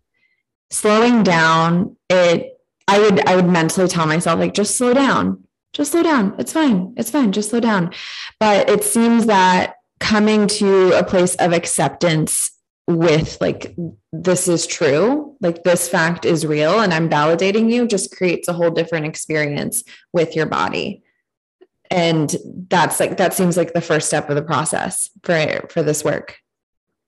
[0.70, 5.46] slowing down, it I would I would mentally tell myself like just slow down.
[5.72, 6.36] Just slow down.
[6.40, 6.96] It's fine.
[6.98, 7.32] It's fine.
[7.32, 7.94] Just slow down.
[8.40, 12.52] But it seems that coming to a place of acceptance
[12.88, 13.76] with like
[14.12, 18.54] this is true like this fact is real and i'm validating you just creates a
[18.54, 21.04] whole different experience with your body
[21.92, 22.36] and
[22.68, 26.40] that's like that seems like the first step of the process for for this work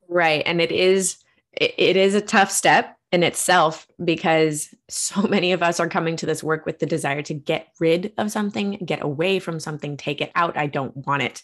[0.08, 1.18] right and it is
[1.54, 6.26] it is a tough step in itself because so many of us are coming to
[6.26, 10.22] this work with the desire to get rid of something get away from something take
[10.22, 11.44] it out i don't want it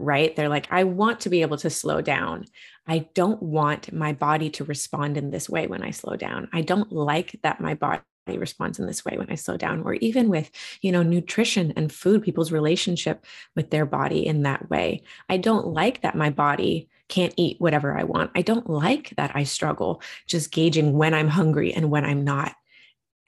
[0.00, 0.34] right?
[0.34, 2.46] They're like, I want to be able to slow down.
[2.86, 6.48] I don't want my body to respond in this way when I slow down.
[6.52, 9.94] I don't like that my body responds in this way when I slow down, or
[9.94, 10.50] even with,
[10.82, 15.02] you know, nutrition and food, people's relationship with their body in that way.
[15.28, 18.30] I don't like that my body can't eat whatever I want.
[18.34, 22.54] I don't like that I struggle just gauging when I'm hungry and when I'm not.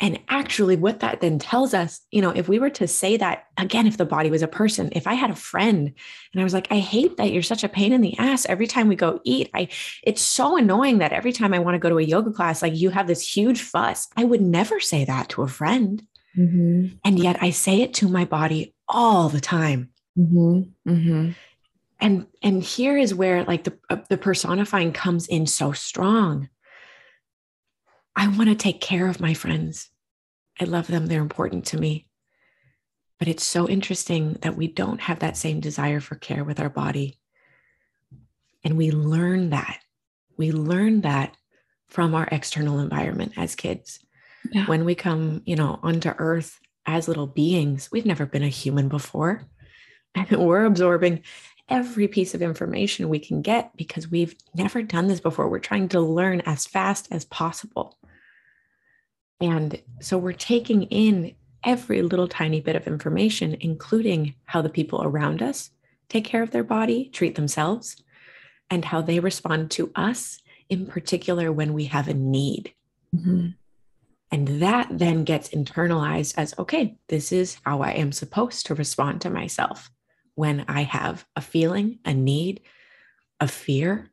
[0.03, 3.45] And actually, what that then tells us, you know, if we were to say that
[3.57, 5.93] again, if the body was a person, if I had a friend
[6.33, 8.67] and I was like, I hate that you're such a pain in the ass every
[8.67, 9.49] time we go eat.
[9.55, 9.69] I,
[10.03, 12.75] it's so annoying that every time I want to go to a yoga class, like
[12.75, 14.09] you have this huge fuss.
[14.17, 16.05] I would never say that to a friend.
[16.37, 16.97] Mm-hmm.
[17.05, 19.91] And yet I say it to my body all the time.
[20.19, 20.91] Mm-hmm.
[20.91, 21.31] Mm-hmm.
[22.03, 26.49] And, and here is where like the, uh, the personifying comes in so strong.
[28.17, 29.89] I want to take care of my friends.
[30.61, 32.09] I love them, they're important to me.
[33.21, 36.69] But it's so interesting that we don't have that same desire for care with our
[36.69, 37.21] body.
[38.65, 39.79] And we learn that.
[40.37, 41.37] We learn that
[41.89, 44.01] from our external environment as kids.
[44.51, 44.67] Yeah.
[44.67, 48.89] When we come, you know, onto earth as little beings, we've never been a human
[48.89, 49.47] before.
[50.15, 51.23] And we're absorbing
[51.69, 55.49] every piece of information we can get because we've never done this before.
[55.49, 57.99] We're trying to learn as fast as possible.
[59.41, 65.03] And so we're taking in every little tiny bit of information, including how the people
[65.03, 65.71] around us
[66.09, 67.97] take care of their body, treat themselves,
[68.71, 72.73] and how they respond to us, in particular when we have a need.
[73.15, 73.49] Mm-hmm.
[74.31, 79.21] And that then gets internalized as okay, this is how I am supposed to respond
[79.23, 79.91] to myself
[80.35, 82.63] when I have a feeling, a need,
[83.41, 84.11] a fear.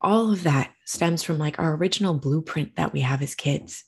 [0.00, 3.84] All of that stems from like our original blueprint that we have as kids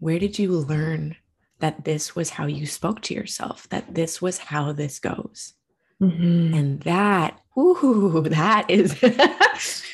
[0.00, 1.14] where did you learn
[1.60, 5.52] that this was how you spoke to yourself, that this was how this goes?
[6.02, 6.54] Mm-hmm.
[6.54, 8.98] And that, ooh, that is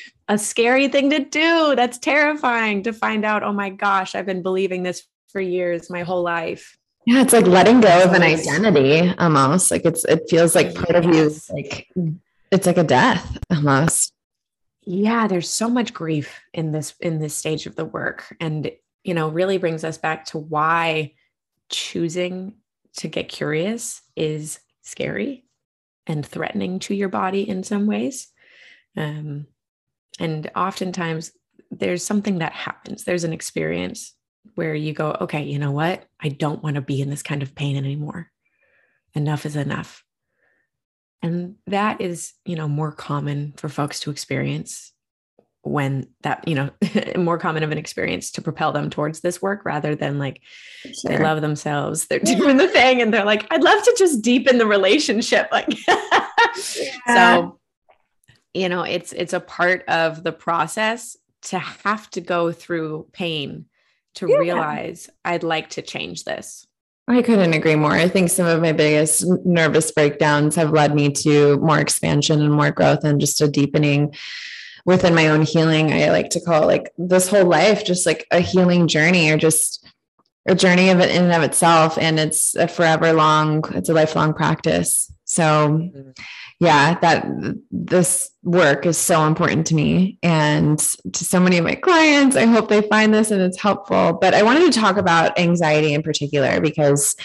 [0.28, 1.74] a scary thing to do.
[1.76, 6.02] That's terrifying to find out, oh my gosh, I've been believing this for years, my
[6.02, 6.75] whole life.
[7.06, 9.70] Yeah, it's like letting go of an identity almost.
[9.70, 11.04] Like it's it feels like part yes.
[11.04, 11.88] of you is like
[12.50, 14.12] it's like a death almost.
[14.82, 18.36] Yeah, there's so much grief in this in this stage of the work.
[18.40, 18.72] And
[19.04, 21.12] you know, really brings us back to why
[21.68, 22.54] choosing
[22.96, 25.44] to get curious is scary
[26.08, 28.28] and threatening to your body in some ways.
[28.96, 29.46] Um,
[30.18, 31.30] and oftentimes
[31.70, 34.15] there's something that happens, there's an experience
[34.54, 36.04] where you go, okay, you know what?
[36.20, 38.30] I don't want to be in this kind of pain anymore.
[39.14, 40.04] Enough is enough.
[41.22, 44.92] And that is, you know, more common for folks to experience
[45.66, 46.70] when that you know
[47.16, 50.40] more common of an experience to propel them towards this work rather than like
[50.84, 51.10] sure.
[51.10, 54.58] they love themselves they're doing the thing and they're like i'd love to just deepen
[54.58, 56.26] the relationship like yeah.
[57.08, 57.58] so
[58.54, 63.66] you know it's it's a part of the process to have to go through pain
[64.16, 64.36] to yeah.
[64.36, 66.66] realize i'd like to change this
[67.08, 67.92] I couldn't agree more.
[67.92, 72.52] I think some of my biggest nervous breakdowns have led me to more expansion and
[72.52, 74.12] more growth and just a deepening
[74.86, 78.40] within my own healing, I like to call like this whole life just like a
[78.40, 79.84] healing journey or just
[80.46, 81.98] a journey of it in and of itself.
[81.98, 85.12] And it's a forever long, it's a lifelong practice.
[85.26, 85.90] So
[86.60, 87.26] yeah, that
[87.70, 92.36] this work is so important to me and to so many of my clients.
[92.36, 94.14] I hope they find this and it's helpful.
[94.20, 97.16] But I wanted to talk about anxiety in particular because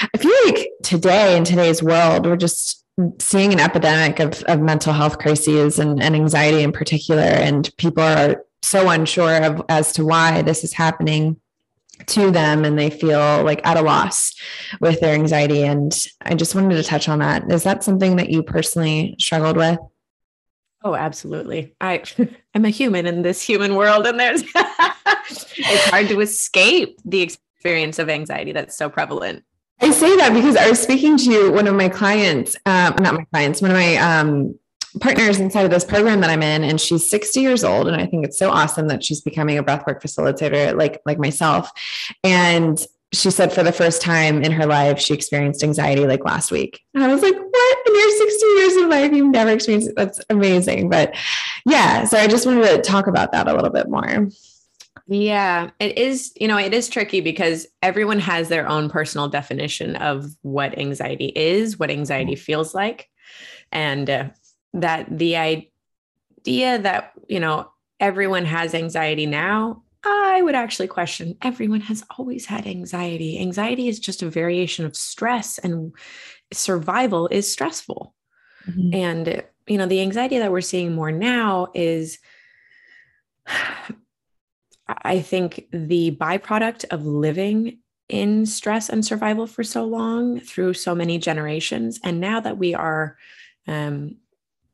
[0.00, 2.84] I feel like today in today's world, we're just
[3.18, 8.02] seeing an epidemic of, of mental health crises and, and anxiety in particular, and people
[8.02, 11.40] are so unsure of as to why this is happening
[12.06, 14.34] to them and they feel like at a loss
[14.80, 15.64] with their anxiety.
[15.64, 17.50] And i just wanted to touch on that.
[17.50, 19.78] Is that something that you personally struggled with?
[20.84, 21.74] Oh absolutely.
[21.80, 22.02] I
[22.54, 24.42] i'm a human in this human world and there's
[25.26, 29.44] it's hard to escape the experience of anxiety that's so prevalent.
[29.80, 33.24] I say that because I was speaking to one of my clients, um, not my
[33.32, 34.58] clients, one of my um,
[35.00, 38.06] partners inside of this program that I'm in, and she's 60 years old, and I
[38.06, 41.70] think it's so awesome that she's becoming a breathwork facilitator, like like myself.
[42.24, 42.78] And
[43.12, 46.80] she said for the first time in her life, she experienced anxiety like last week.
[46.94, 47.78] And I was like, what?
[47.86, 49.96] In your 60 years of life, you've never experienced it.
[49.96, 50.90] That's amazing.
[50.90, 51.14] But
[51.64, 54.28] yeah, so I just wanted to talk about that a little bit more.
[55.06, 59.96] Yeah, it is, you know, it is tricky because everyone has their own personal definition
[59.96, 62.42] of what anxiety is, what anxiety mm-hmm.
[62.42, 63.08] feels like.
[63.72, 64.28] And uh,
[64.74, 71.80] that the idea that, you know, everyone has anxiety now, I would actually question everyone
[71.82, 73.38] has always had anxiety.
[73.40, 75.92] Anxiety is just a variation of stress, and
[76.52, 78.14] survival is stressful.
[78.66, 78.94] Mm-hmm.
[78.94, 82.18] And, you know, the anxiety that we're seeing more now is
[84.86, 87.78] I think the byproduct of living
[88.08, 92.00] in stress and survival for so long through so many generations.
[92.02, 93.18] And now that we are,
[93.66, 94.16] um,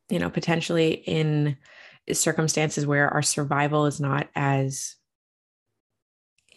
[0.09, 1.57] you know, potentially in
[2.13, 4.97] circumstances where our survival is not as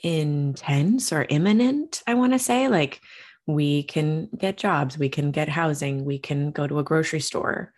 [0.04, 3.02] intense or imminent, I want to say, like
[3.46, 7.74] we can get jobs, we can get housing, we can go to a grocery store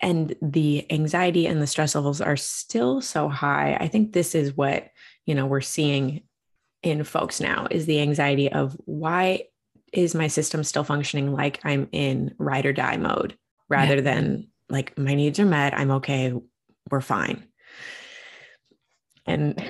[0.00, 4.56] and the anxiety and the stress levels are still so high i think this is
[4.56, 4.88] what
[5.26, 6.22] you know we're seeing
[6.82, 9.42] in folks now is the anxiety of why
[9.92, 13.36] is my system still functioning like i'm in ride or die mode
[13.68, 14.00] rather yeah.
[14.00, 16.32] than like my needs are met i'm okay
[16.90, 17.46] we're fine
[19.26, 19.62] and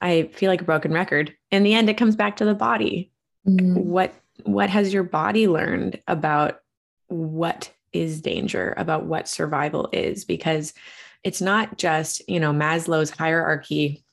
[0.00, 3.10] i feel like a broken record in the end it comes back to the body
[3.46, 3.74] mm-hmm.
[3.74, 4.14] what
[4.44, 6.60] what has your body learned about
[7.08, 10.74] what is danger, about what survival is, because
[11.24, 14.04] it's not just, you know, Maslow's hierarchy,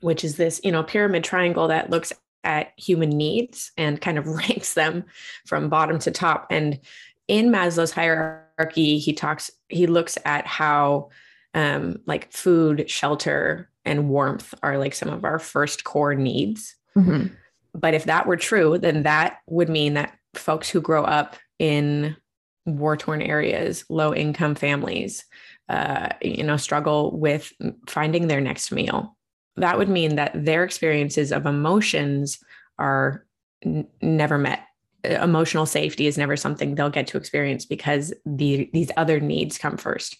[0.00, 4.26] which is this, you know, pyramid triangle that looks at human needs and kind of
[4.48, 5.04] ranks them
[5.46, 6.46] from bottom to top.
[6.50, 6.80] And
[7.30, 11.10] in Maslow's hierarchy, he talks, he looks at how
[11.54, 16.74] um, like food, shelter, and warmth are like some of our first core needs.
[16.96, 17.28] Mm-hmm.
[17.72, 22.16] But if that were true, then that would mean that folks who grow up in
[22.66, 25.24] war torn areas, low income families,
[25.68, 27.52] uh, you know, struggle with
[27.86, 29.16] finding their next meal.
[29.56, 32.40] That would mean that their experiences of emotions
[32.76, 33.24] are
[33.64, 34.64] n- never met.
[35.04, 39.76] Emotional safety is never something they'll get to experience because the, these other needs come
[39.76, 40.16] first.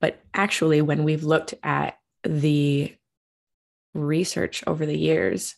[0.00, 2.94] But actually, when we've looked at the
[3.94, 5.56] research over the years,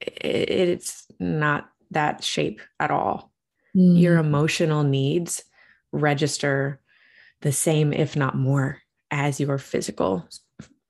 [0.00, 3.32] it's not that shape at all
[3.76, 4.00] mm.
[4.00, 5.44] your emotional needs
[5.92, 6.80] register
[7.40, 8.78] the same, if not more,
[9.10, 10.28] as your physical,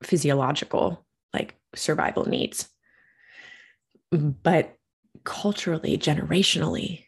[0.03, 1.05] physiological,
[1.35, 2.69] like survival needs.
[4.11, 4.75] But
[5.25, 7.05] culturally, generationally,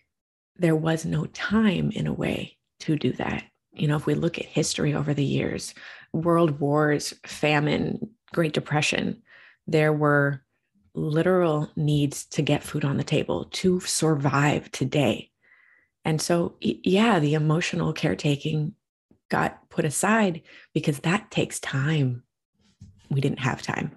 [0.57, 3.45] there was no time in a way to do that.
[3.73, 5.75] You know, if we look at history over the years,
[6.13, 9.23] world wars, famine, Great Depression,
[9.67, 10.43] there were
[10.95, 15.31] literal needs to get food on the table to survive today
[16.05, 18.75] And so, yeah, the emotional caretaking
[19.29, 20.43] got put aside
[20.75, 22.23] because that takes time.
[23.11, 23.97] We didn't have time.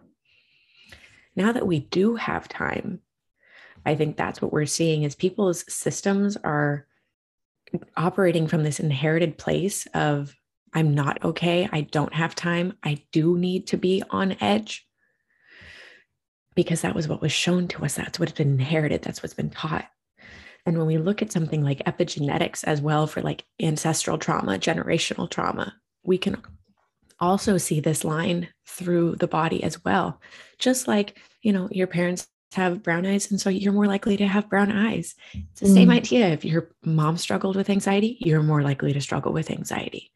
[1.35, 2.99] Now that we do have time,
[3.85, 6.87] I think that's what we're seeing is people's systems are
[7.97, 10.35] operating from this inherited place of
[10.73, 11.69] I'm not okay.
[11.71, 12.73] I don't have time.
[12.83, 14.87] I do need to be on edge
[16.55, 17.95] because that was what was shown to us.
[17.95, 19.01] That's what's been inherited.
[19.01, 19.85] That's what's been taught.
[20.65, 25.29] And when we look at something like epigenetics as well for like ancestral trauma, generational
[25.29, 26.41] trauma, we can
[27.19, 30.21] also see this line through the body as well.
[30.57, 34.27] Just like, you know, your parents have brown eyes and so you're more likely to
[34.27, 35.15] have brown eyes.
[35.33, 35.73] It's the mm.
[35.73, 36.27] same idea.
[36.29, 40.11] If your mom struggled with anxiety, you're more likely to struggle with anxiety.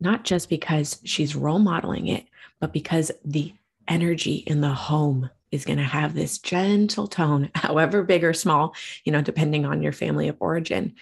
[0.00, 2.26] Not just because she's role modeling it,
[2.60, 3.52] but because the
[3.88, 8.74] energy in the home is going to have this gentle tone, however big or small,
[9.04, 10.94] you know, depending on your family of origin.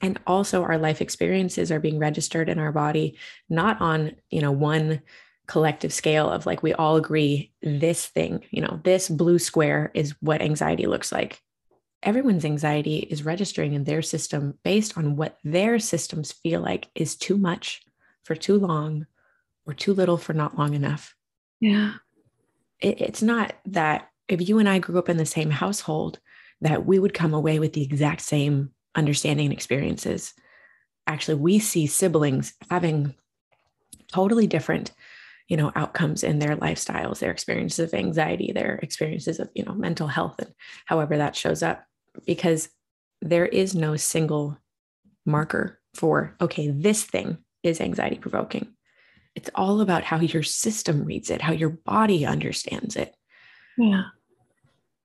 [0.00, 3.16] And also our life experiences are being registered in our body,
[3.48, 5.00] not on, you know, one
[5.46, 10.14] collective scale of like we all agree this thing, you know, this blue square is
[10.20, 11.40] what anxiety looks like.
[12.02, 17.16] Everyone's anxiety is registering in their system based on what their systems feel like is
[17.16, 17.82] too much
[18.24, 19.06] for too long
[19.66, 21.14] or too little for not long enough.
[21.60, 21.94] Yeah
[22.84, 26.20] it, it's not that if you and I grew up in the same household,
[26.60, 30.32] that we would come away with the exact same understanding and experiences.
[31.06, 33.14] Actually, we see siblings having
[34.12, 34.92] totally different
[35.48, 39.74] you know outcomes in their lifestyles their experiences of anxiety their experiences of you know
[39.74, 40.52] mental health and
[40.86, 41.84] however that shows up
[42.26, 42.68] because
[43.20, 44.58] there is no single
[45.26, 48.74] marker for okay this thing is anxiety provoking
[49.34, 53.14] it's all about how your system reads it, how your body understands it.
[53.76, 54.04] Yeah.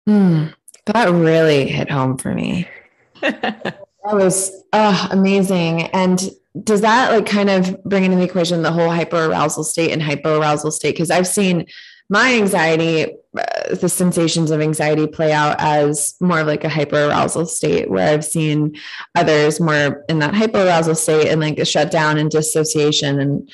[0.07, 0.53] Mm,
[0.85, 2.67] that really hit home for me.
[3.21, 5.83] that was uh, amazing.
[5.87, 6.29] And
[6.63, 10.71] does that like kind of bring into the equation the whole hyperarousal state and hypoarousal
[10.71, 10.93] state?
[10.93, 11.67] Because I've seen
[12.09, 17.47] my anxiety, uh, the sensations of anxiety play out as more of like a hyperarousal
[17.47, 18.75] state, where I've seen
[19.13, 23.51] others more in that hypoarousal state and like a shutdown and dissociation and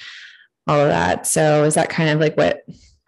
[0.68, 1.28] all of that.
[1.28, 2.64] So is that kind of like what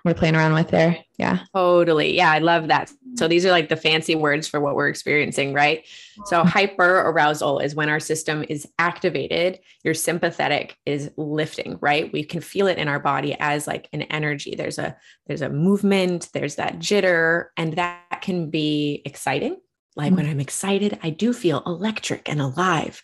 [0.07, 0.97] we're playing around with there?
[1.17, 1.39] Yeah.
[1.53, 2.15] Totally.
[2.15, 2.91] Yeah, I love that.
[3.15, 5.85] So these are like the fancy words for what we're experiencing, right?
[6.25, 12.11] So hyper arousal is when our system is activated, your sympathetic is lifting, right?
[12.13, 14.55] We can feel it in our body as like an energy.
[14.55, 14.95] There's a
[15.27, 19.57] there's a movement, there's that jitter and that can be exciting.
[19.95, 20.15] Like mm-hmm.
[20.17, 23.03] when I'm excited, I do feel electric and alive.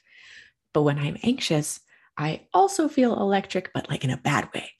[0.74, 1.80] But when I'm anxious,
[2.18, 4.72] I also feel electric, but like in a bad way.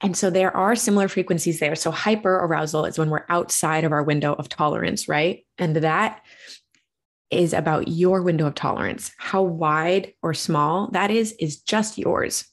[0.00, 1.74] And so there are similar frequencies there.
[1.74, 5.44] So hyper arousal is when we're outside of our window of tolerance, right?
[5.58, 6.24] And that
[7.30, 9.10] is about your window of tolerance.
[9.18, 12.46] How wide or small that is, is just yours.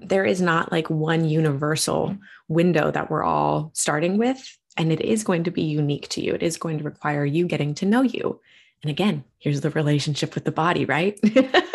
[0.00, 2.16] There is not like one universal
[2.48, 4.56] window that we're all starting with.
[4.78, 6.34] And it is going to be unique to you.
[6.34, 8.40] It is going to require you getting to know you.
[8.82, 11.20] And again, here's the relationship with the body, right?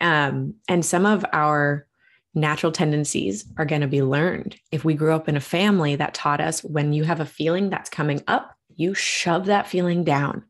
[0.00, 1.86] Um, and some of our
[2.34, 4.56] natural tendencies are going to be learned.
[4.70, 7.70] If we grew up in a family that taught us when you have a feeling
[7.70, 10.44] that's coming up, you shove that feeling down.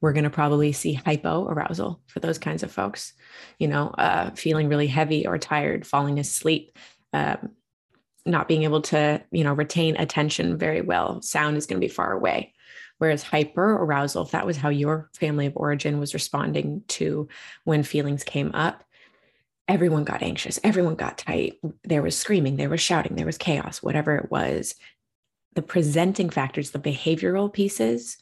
[0.00, 3.12] We're going to probably see hypo arousal for those kinds of folks,
[3.58, 6.76] you know, uh, feeling really heavy or tired, falling asleep,
[7.12, 7.50] um,
[8.26, 11.22] not being able to, you know, retain attention very well.
[11.22, 12.52] Sound is going to be far away.
[12.98, 17.28] Whereas hyper arousal, if that was how your family of origin was responding to
[17.64, 18.84] when feelings came up,
[19.68, 21.58] everyone got anxious, everyone got tight.
[21.84, 24.74] There was screaming, there was shouting, there was chaos, whatever it was.
[25.54, 28.18] The presenting factors, the behavioral pieces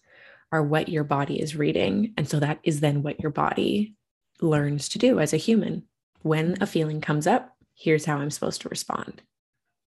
[0.52, 2.12] are what your body is reading.
[2.16, 3.94] And so that is then what your body
[4.40, 5.84] learns to do as a human.
[6.22, 9.22] When a feeling comes up, here's how I'm supposed to respond.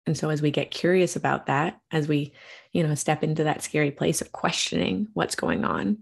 [0.05, 2.33] And so as we get curious about that, as we,
[2.71, 5.99] you know, step into that scary place of questioning what's going on,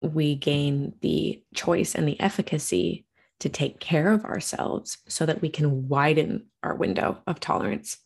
[0.00, 3.04] we gain the choice and the efficacy
[3.42, 7.98] to take care of ourselves so that we can widen our window of tolerance.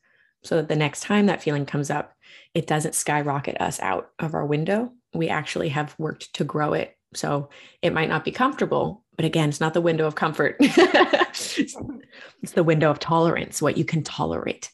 [0.43, 2.15] So that the next time that feeling comes up,
[2.55, 4.93] it doesn't skyrocket us out of our window.
[5.13, 6.97] We actually have worked to grow it.
[7.13, 7.51] So
[7.83, 10.57] it might not be comfortable, but again, it's not the window of comfort.
[10.61, 14.71] it's the window of tolerance, what you can tolerate.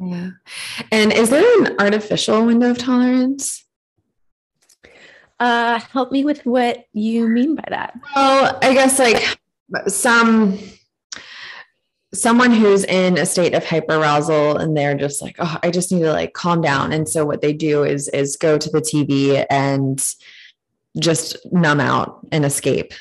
[0.00, 0.30] Yeah.
[0.90, 3.62] And is there an artificial window of tolerance?
[5.38, 7.98] Uh, help me with what you mean by that.
[8.16, 9.38] Well, I guess like
[9.88, 10.58] some
[12.14, 16.00] someone who's in a state of hyperarousal and they're just like, oh, I just need
[16.00, 16.92] to like calm down.
[16.92, 20.04] And so what they do is is go to the TV and
[20.98, 22.92] just numb out and escape.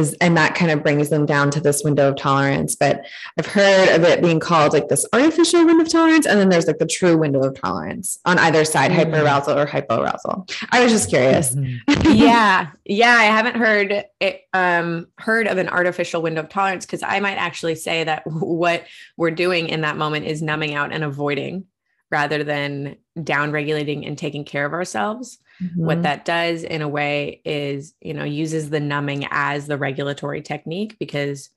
[0.00, 2.74] Is and that kind of brings them down to this window of tolerance.
[2.74, 3.06] But
[3.38, 6.66] i've heard of it being called like this artificial window of tolerance and then there's
[6.66, 9.12] like the true window of tolerance on either side mm-hmm.
[9.12, 10.50] hyperarousal or hypoarousal.
[10.70, 11.54] I was just curious.
[11.54, 12.10] Mm-hmm.
[12.16, 12.70] yeah.
[12.84, 17.20] Yeah i haven't heard it um heard of an artificial window of tolerance because i
[17.20, 18.84] might actually say that what
[19.16, 21.66] we're doing in that moment is numbing out and avoiding
[22.10, 25.84] rather than down regulating and taking care of ourselves Mm-hmm.
[25.84, 30.42] What that does in a way is, you know, uses the numbing as the regulatory
[30.42, 31.50] technique because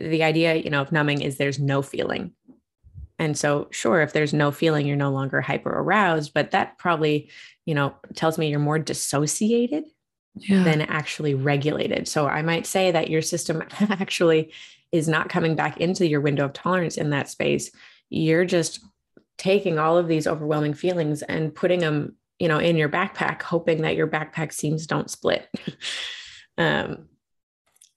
[0.00, 2.32] the idea, you know, of numbing is there's no feeling.
[3.18, 7.30] And so, sure, if there's no feeling, you're no longer hyper aroused, but that probably,
[7.66, 9.84] you know, tells me you're more dissociated
[10.36, 10.62] yeah.
[10.62, 12.06] than actually regulated.
[12.06, 14.52] So I might say that your system actually
[14.92, 17.70] is not coming back into your window of tolerance in that space.
[18.08, 18.80] You're just
[19.36, 23.82] taking all of these overwhelming feelings and putting them you know in your backpack hoping
[23.82, 25.48] that your backpack seams don't split.
[26.56, 27.06] Um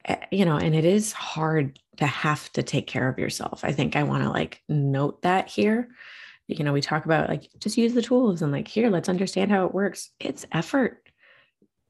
[0.06, 3.62] eh, you know and it is hard to have to take care of yourself.
[3.64, 5.90] I think i want to like note that here.
[6.48, 9.52] You know we talk about like just use the tools and like here let's understand
[9.52, 10.12] how it works.
[10.20, 11.10] It's effort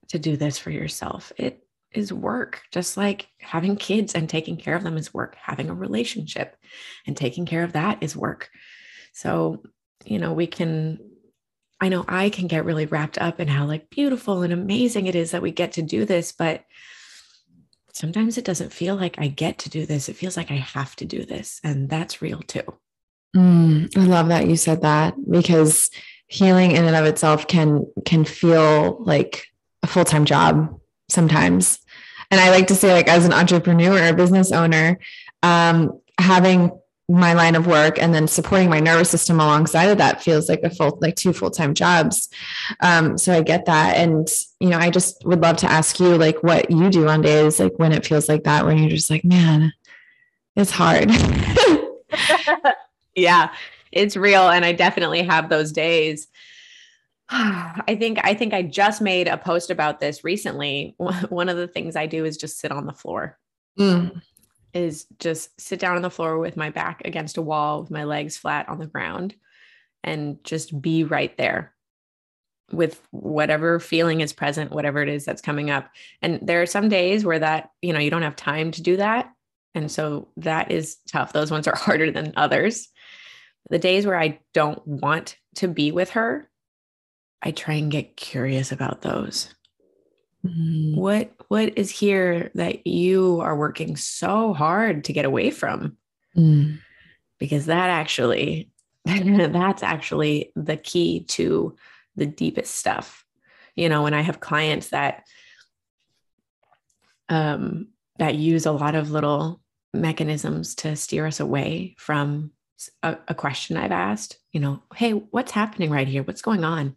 [0.10, 1.34] to do this for yourself.
[1.38, 1.62] It
[1.94, 2.62] is work.
[2.72, 5.36] Just like having kids and taking care of them is work.
[5.36, 6.56] Having a relationship
[7.06, 8.50] and taking care of that is work.
[9.14, 9.64] So
[10.06, 11.00] you know we can
[11.82, 15.16] I know I can get really wrapped up in how like beautiful and amazing it
[15.16, 16.64] is that we get to do this, but
[17.92, 20.08] sometimes it doesn't feel like I get to do this.
[20.08, 21.60] It feels like I have to do this.
[21.64, 22.64] And that's real too.
[23.36, 25.90] Mm, I love that you said that because
[26.28, 29.48] healing in and of itself can can feel like
[29.84, 30.80] a full-time job
[31.10, 31.80] sometimes.
[32.30, 35.00] And I like to say like as an entrepreneur or business owner,
[35.44, 36.72] um, having
[37.12, 40.62] my line of work and then supporting my nervous system alongside of that feels like
[40.64, 42.30] a full like two full-time jobs.
[42.80, 43.98] Um, so i get that.
[43.98, 44.28] And
[44.60, 47.60] you know i just would love to ask you like what you do on days
[47.60, 49.74] like when it feels like that when you're just like man
[50.56, 51.12] it's hard.
[53.14, 53.54] Yeah
[53.92, 54.50] it's real.
[54.50, 56.28] And i definitely have those days.
[57.30, 60.96] I think I think I just made a post about this recently.
[61.30, 63.38] One of the things I do is just sit on the floor.
[63.78, 64.22] Mm
[64.74, 68.04] is just sit down on the floor with my back against a wall with my
[68.04, 69.36] legs flat on the ground
[70.04, 71.74] and just be right there
[72.72, 75.90] with whatever feeling is present whatever it is that's coming up.
[76.22, 78.98] And there are some days where that you know you don't have time to do
[78.98, 79.32] that.
[79.74, 81.34] And so that is tough.
[81.34, 82.88] Those ones are harder than others.
[83.70, 86.50] The days where i don't want to be with her
[87.42, 89.54] i try and get curious about those
[90.46, 90.96] Mm.
[90.96, 95.98] What what is here that you are working so hard to get away from?
[96.36, 96.80] Mm.
[97.38, 98.70] Because that actually
[99.06, 101.76] that's actually the key to
[102.16, 103.26] the deepest stuff.
[103.76, 105.24] You know, when I have clients that
[107.30, 107.88] um
[108.18, 109.62] that use a lot of little
[109.94, 112.52] mechanisms to steer us away from
[113.04, 116.24] a, a question I've asked, you know, hey, what's happening right here?
[116.24, 116.96] What's going on?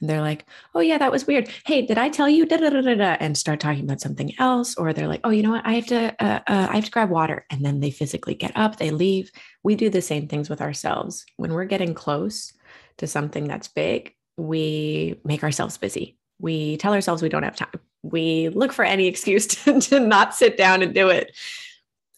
[0.00, 0.44] And they're like,
[0.74, 1.48] "Oh yeah, that was weird.
[1.66, 4.92] Hey, did I tell you?" Da, da, da, and start talking about something else, or
[4.92, 5.66] they're like, "Oh, you know what?
[5.66, 8.52] I have to, uh, uh, I have to grab water," and then they physically get
[8.56, 9.30] up, they leave.
[9.62, 12.52] We do the same things with ourselves when we're getting close
[12.98, 14.14] to something that's big.
[14.36, 16.16] We make ourselves busy.
[16.38, 17.80] We tell ourselves we don't have time.
[18.02, 21.36] We look for any excuse to, to not sit down and do it.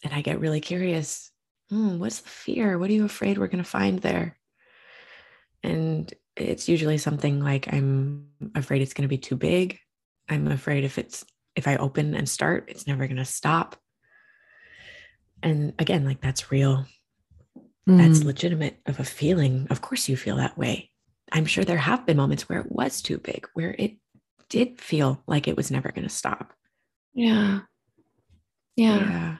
[0.04, 1.30] And I get really curious.
[1.70, 2.78] Hmm, what's the fear?
[2.78, 4.36] What are you afraid we're going to find there?
[5.62, 9.78] And it's usually something like I'm afraid it's going to be too big.
[10.28, 11.24] I'm afraid if it's
[11.54, 13.76] if I open and start, it's never going to stop.
[15.42, 16.86] And again, like that's real.
[17.88, 17.98] Mm.
[17.98, 19.66] That's legitimate of a feeling.
[19.70, 20.90] Of course you feel that way.
[21.30, 23.96] I'm sure there have been moments where it was too big, where it
[24.48, 26.52] did feel like it was never going to stop.
[27.14, 27.60] Yeah.
[28.76, 28.98] yeah.
[28.98, 29.36] Yeah.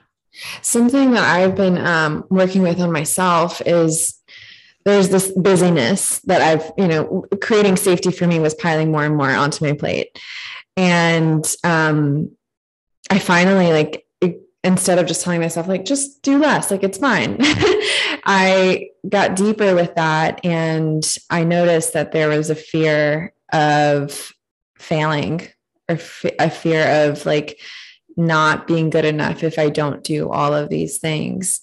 [0.61, 4.19] Something that I've been um, working with on myself is
[4.85, 9.15] there's this busyness that I've, you know, creating safety for me was piling more and
[9.15, 10.19] more onto my plate.
[10.75, 12.31] And um,
[13.09, 14.05] I finally like
[14.63, 17.37] instead of just telling myself like just do less, like it's fine.
[18.25, 24.31] I got deeper with that and I noticed that there was a fear of
[24.77, 25.47] failing
[25.89, 25.99] or
[26.39, 27.59] a fear of like
[28.15, 31.61] not being good enough if I don't do all of these things.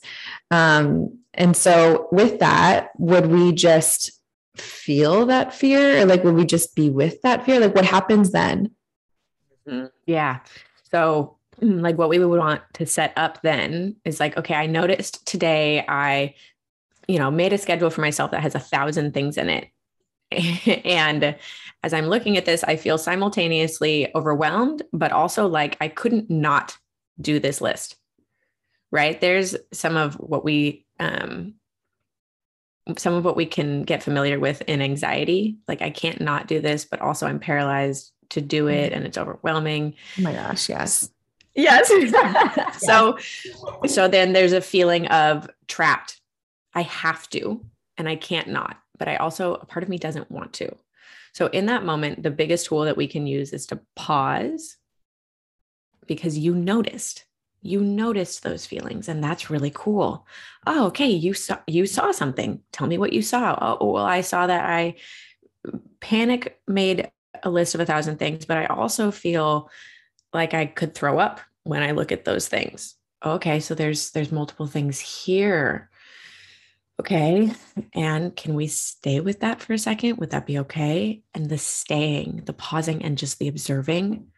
[0.50, 4.12] Um, and so, with that, would we just
[4.56, 7.60] feel that fear or like would we just be with that fear?
[7.60, 8.72] Like, what happens then?
[9.66, 9.86] Mm-hmm.
[10.06, 10.40] Yeah.
[10.90, 15.26] So, like, what we would want to set up then is like, okay, I noticed
[15.26, 16.34] today I,
[17.06, 19.68] you know, made a schedule for myself that has a thousand things in it.
[20.84, 21.36] and
[21.82, 26.76] as I'm looking at this, I feel simultaneously overwhelmed, but also like I couldn't not
[27.20, 27.96] do this list.
[28.92, 29.20] Right?
[29.20, 31.54] There's some of what we um
[32.98, 35.56] some of what we can get familiar with in anxiety.
[35.68, 39.18] Like I can't not do this, but also I'm paralyzed to do it and it's
[39.18, 39.94] overwhelming.
[40.18, 41.10] Oh my gosh, yes.
[41.54, 41.90] Yes.
[42.78, 43.18] so
[43.86, 46.20] so then there's a feeling of trapped.
[46.74, 47.64] I have to
[47.98, 50.74] and I can't not, but I also a part of me doesn't want to.
[51.32, 54.76] So in that moment, the biggest tool that we can use is to pause
[56.06, 57.24] because you noticed
[57.62, 60.26] you noticed those feelings and that's really cool.
[60.66, 62.60] Oh okay you saw you saw something.
[62.72, 63.58] Tell me what you saw.
[63.60, 64.94] Oh, oh well i saw that i
[65.66, 67.10] mm, panic made
[67.42, 69.70] a list of a thousand things but i also feel
[70.32, 72.96] like i could throw up when i look at those things.
[73.24, 75.90] Okay so there's there's multiple things here.
[76.98, 77.52] Okay
[77.94, 80.16] and can we stay with that for a second?
[80.16, 81.22] Would that be okay?
[81.34, 84.28] And the staying the pausing and just the observing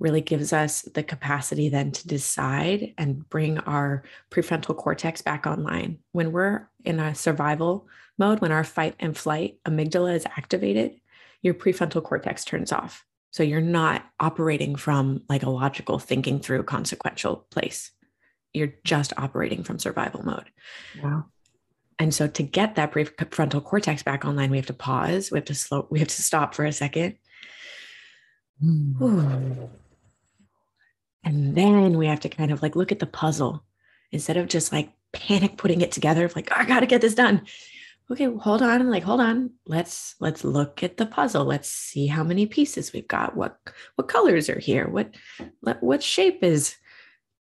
[0.00, 5.98] really gives us the capacity then to decide and bring our prefrontal cortex back online.
[6.12, 7.86] When we're in a survival
[8.18, 10.96] mode, when our fight and flight amygdala is activated,
[11.42, 13.04] your prefrontal cortex turns off.
[13.30, 17.92] So you're not operating from like a logical thinking through consequential place.
[18.52, 20.50] You're just operating from survival mode.
[21.02, 21.26] Wow.
[21.98, 25.44] And so to get that prefrontal cortex back online, we have to pause, we have
[25.44, 27.16] to slow, we have to stop for a second.
[28.64, 29.68] Mm.
[31.24, 33.64] And then we have to kind of like look at the puzzle
[34.12, 37.42] instead of just like panic putting it together, of like, I gotta get this done.
[38.10, 39.50] Okay, hold on, like, hold on.
[39.66, 41.44] Let's let's look at the puzzle.
[41.44, 43.36] Let's see how many pieces we've got.
[43.36, 43.56] What
[43.94, 44.88] what colors are here?
[44.88, 45.14] What
[45.60, 46.76] what shape is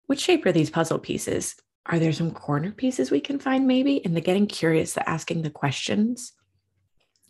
[0.07, 1.55] what shape are these puzzle pieces?
[1.85, 4.05] Are there some corner pieces we can find maybe?
[4.05, 6.33] And the getting curious, the asking the questions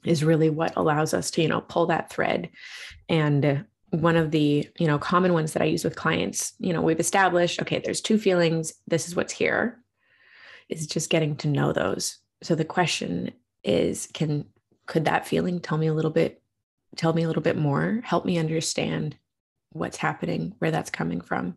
[0.05, 2.49] is really what allows us to, you know, pull that thread
[3.09, 3.66] and
[4.01, 7.01] one of the you know common ones that i use with clients you know we've
[7.01, 9.78] established okay there's two feelings this is what's here
[10.68, 12.18] is just getting to know those.
[12.42, 13.32] So the question
[13.64, 14.47] is can
[14.86, 16.42] could that feeling tell me a little bit
[16.97, 18.01] tell me a little bit more?
[18.05, 19.16] Help me understand
[19.72, 21.57] what's happening where that's coming from.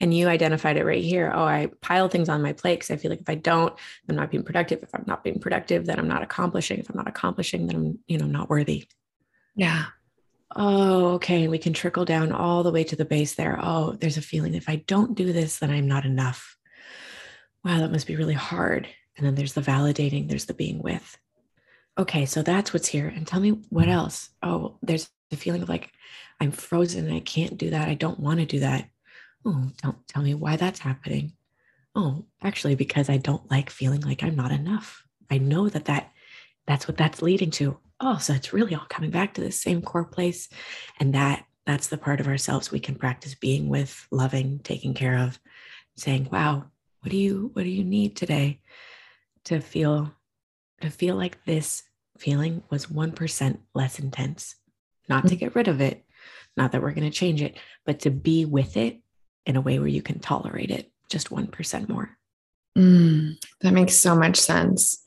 [0.00, 1.32] And you identified it right here.
[1.34, 3.74] Oh i pile things on my plate because i feel like if i don't
[4.08, 4.82] i'm not being productive.
[4.82, 6.78] If i'm not being productive then i'm not accomplishing.
[6.78, 8.88] If i'm not accomplishing then i'm you know not worthy.
[9.54, 9.86] Yeah
[10.54, 13.58] oh, okay, we can trickle down all the way to the base there.
[13.60, 16.56] Oh, there's a feeling if I don't do this, then I'm not enough.
[17.64, 18.86] Wow, that must be really hard.
[19.16, 21.18] And then there's the validating, there's the being with.
[21.98, 23.08] Okay, so that's what's here.
[23.08, 24.30] And tell me what else.
[24.42, 25.90] Oh, there's the feeling of like,
[26.40, 27.10] I'm frozen.
[27.10, 27.88] I can't do that.
[27.88, 28.88] I don't want to do that.
[29.44, 31.32] Oh, don't tell me why that's happening.
[31.94, 35.02] Oh, actually, because I don't like feeling like I'm not enough.
[35.30, 36.12] I know that that
[36.66, 39.82] that's what that's leading to oh, so it's really all coming back to the same
[39.82, 40.48] core place.
[41.00, 45.18] And that that's the part of ourselves we can practice being with, loving, taking care
[45.18, 45.38] of,
[45.96, 46.66] saying, wow,
[47.00, 48.60] what do you what do you need today
[49.44, 50.12] to feel
[50.80, 51.82] to feel like this
[52.18, 54.56] feeling was 1% less intense?
[55.08, 55.38] Not to mm.
[55.38, 56.04] get rid of it,
[56.56, 59.00] not that we're going to change it, but to be with it
[59.44, 62.10] in a way where you can tolerate it just 1% more.
[62.76, 65.02] Mm, that makes so much sense.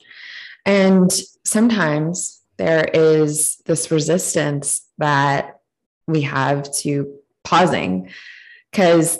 [0.64, 1.10] And
[1.44, 5.60] sometimes there is this resistance that
[6.06, 8.10] we have to pausing.
[8.70, 9.18] Because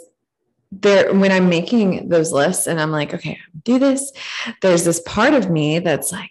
[0.73, 4.13] there when i'm making those lists and i'm like okay do this
[4.63, 6.31] there's this part of me that's like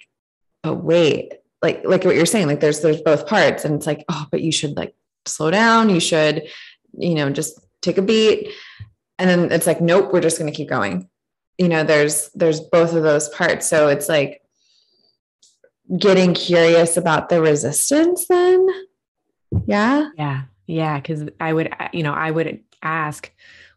[0.64, 4.06] but wait like like what you're saying like there's there's both parts and it's like
[4.08, 4.96] oh but you should like
[5.26, 5.90] slow down.
[5.90, 6.48] You should
[6.98, 8.50] you know just take a beat.
[9.18, 11.10] And then it's like nope we're just going to keep going.
[11.58, 13.68] You know there's there's both of those parts.
[13.68, 14.42] So it's like
[15.98, 18.68] getting curious about the resistance then?
[19.66, 20.10] Yeah?
[20.18, 23.32] Yeah yeah because i would you know i would ask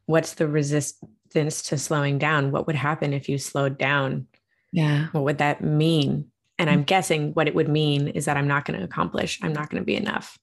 [0.06, 2.50] what's the resistance to slowing down?
[2.50, 4.26] What would happen if you slowed down?
[4.72, 5.06] Yeah.
[5.12, 6.30] What would that mean?
[6.58, 6.86] And i'm mm.
[6.86, 9.82] guessing what it would mean is that i'm not going to accomplish i'm not going
[9.82, 10.38] to be enough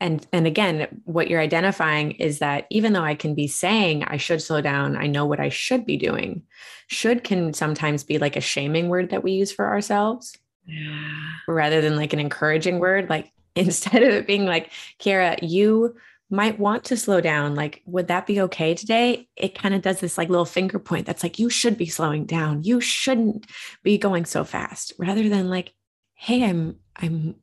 [0.00, 4.16] and and again what you're identifying is that even though i can be saying i
[4.16, 6.42] should slow down i know what i should be doing
[6.86, 10.36] should can sometimes be like a shaming word that we use for ourselves.
[10.66, 11.32] Yeah.
[11.48, 14.70] rather than like an encouraging word like instead of it being like
[15.00, 15.96] Kiara you
[16.32, 19.28] might want to slow down like would that be okay today?
[19.36, 22.24] It kind of does this like little finger point that's like you should be slowing
[22.24, 22.62] down.
[22.62, 23.46] You shouldn't
[23.82, 24.92] be going so fast.
[24.96, 25.74] Rather than like
[26.20, 27.34] hey i'm i'm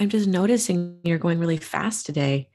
[0.00, 2.48] I'm just noticing you're going really fast today.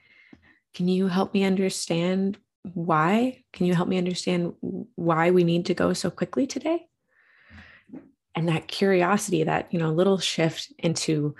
[0.73, 2.39] Can you help me understand
[2.73, 3.43] why?
[3.53, 4.53] Can you help me understand
[4.95, 6.87] why we need to go so quickly today?
[8.33, 11.35] And that curiosity, that, you know, little shift into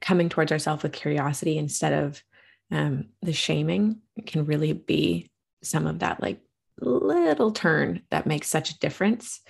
[0.00, 2.22] coming towards ourselves with curiosity instead of
[2.70, 5.28] um, the shaming can really be
[5.64, 6.40] some of that like
[6.80, 9.40] little turn that makes such a difference.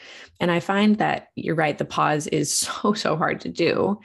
[0.41, 4.01] And I find that you're right, the pause is so, so hard to do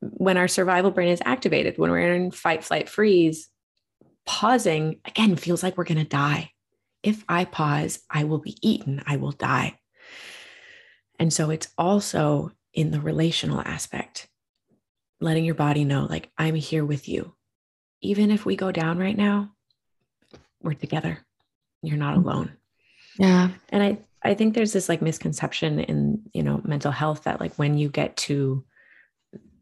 [0.00, 3.48] when our survival brain is activated, when we're in fight, flight, freeze.
[4.26, 6.52] Pausing again feels like we're going to die.
[7.02, 9.78] If I pause, I will be eaten, I will die.
[11.18, 14.28] And so it's also in the relational aspect,
[15.20, 17.34] letting your body know, like, I'm here with you.
[18.02, 19.52] Even if we go down right now,
[20.62, 21.18] we're together.
[21.82, 22.28] You're not Mm-hmm.
[22.28, 22.52] alone.
[23.18, 23.50] Yeah.
[23.70, 27.54] And I, I think there's this like misconception in, you know, mental health that like
[27.56, 28.64] when you get to,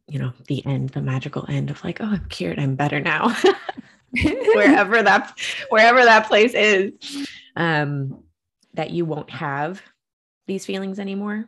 [0.09, 3.37] you know, the end, the magical end of like, oh, I'm cured, I'm better now.
[4.55, 5.39] wherever that
[5.69, 8.23] wherever that place is um
[8.73, 9.83] that you won't have
[10.47, 11.45] these feelings anymore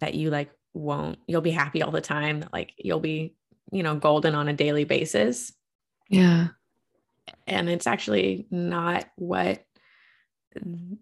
[0.00, 3.34] that you like won't you'll be happy all the time that like you'll be
[3.72, 5.52] you know golden on a daily basis
[6.10, 6.48] yeah.
[7.46, 9.64] and it's actually not what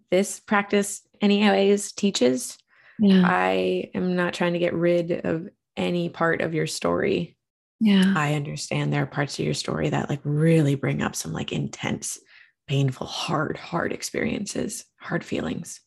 [0.09, 2.57] this practice anyways teaches
[2.99, 3.23] Yeah.
[3.25, 7.35] i am not trying to get rid of any part of your story
[7.79, 8.13] Yeah.
[8.15, 11.51] I understand there are parts of your story that like really bring up some like
[11.51, 12.19] intense,
[12.67, 15.81] painful, hard, hard experiences, hard feelings.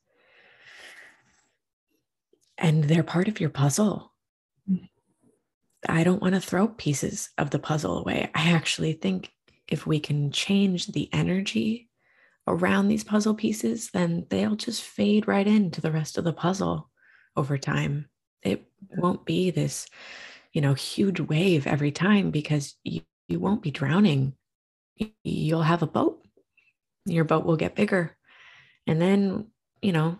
[2.59, 4.13] And they're part of your puzzle.
[4.71, 4.89] Mm.
[5.89, 8.31] I don't want to throw pieces of the puzzle away.
[8.35, 9.31] I actually think
[9.69, 11.89] if we can change the energy
[12.47, 16.91] around these puzzle pieces, then they'll just fade right into the rest of the puzzle
[17.37, 18.09] over time.
[18.97, 19.87] Won't be this
[20.53, 24.35] you know huge wave every time because you, you won't be drowning.
[25.23, 26.25] You'll have a boat.
[27.05, 28.17] Your boat will get bigger.
[28.87, 29.49] And then
[29.83, 30.19] you know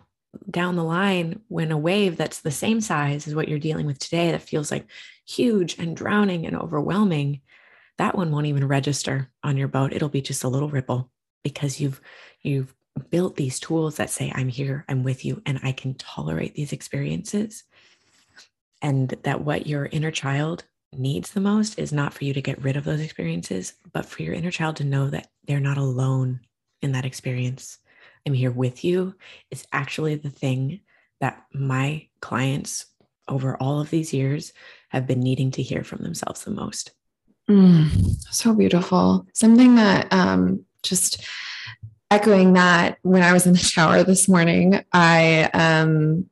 [0.49, 3.97] down the line when a wave that's the same size as what you're dealing with
[3.97, 4.85] today that feels like
[5.25, 7.41] huge and drowning and overwhelming
[7.97, 9.91] that one won't even register on your boat.
[9.91, 11.11] It'll be just a little ripple
[11.43, 11.99] because you've
[12.41, 12.73] you've
[13.09, 16.73] built these tools that say i'm here i'm with you and i can tolerate these
[16.73, 17.63] experiences
[18.81, 20.63] and that what your inner child
[20.93, 24.23] needs the most is not for you to get rid of those experiences, but for
[24.23, 26.39] your inner child to know that they're not alone
[26.81, 27.77] in that experience.
[28.25, 29.15] I'm here with you
[29.51, 30.81] is actually the thing
[31.19, 32.85] that my clients
[33.27, 34.53] over all of these years
[34.89, 36.91] have been needing to hear from themselves the most.
[37.49, 39.25] Mm, so beautiful.
[39.33, 41.25] Something that um, just
[42.11, 46.29] echoing that when I was in the shower this morning, I um,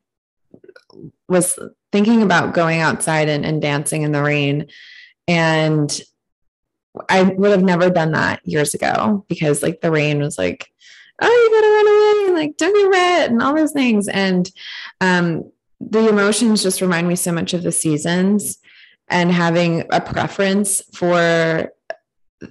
[1.28, 1.58] was
[1.98, 4.68] thinking about going outside and, and dancing in the rain.
[5.28, 6.00] And
[7.10, 10.72] I would have never done that years ago because like the rain was like,
[11.20, 14.08] oh, you gotta run away, like don't get wet and all those things.
[14.08, 14.48] And
[15.02, 18.60] um, the emotions just remind me so much of the seasons
[19.08, 21.72] and having a preference for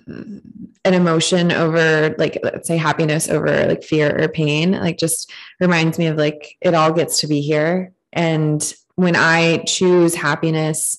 [0.01, 0.43] an
[0.85, 5.31] emotion over like let's say happiness over like fear or pain like just
[5.61, 10.99] reminds me of like it all gets to be here and when i choose happiness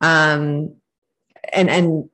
[0.00, 0.74] um
[1.52, 2.08] and and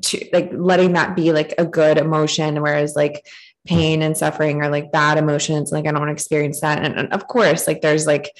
[0.00, 3.26] to, like letting that be like a good emotion whereas like
[3.66, 6.84] pain and suffering are like bad emotions like i don't want to experience that.
[6.84, 8.36] And, and of course like there's like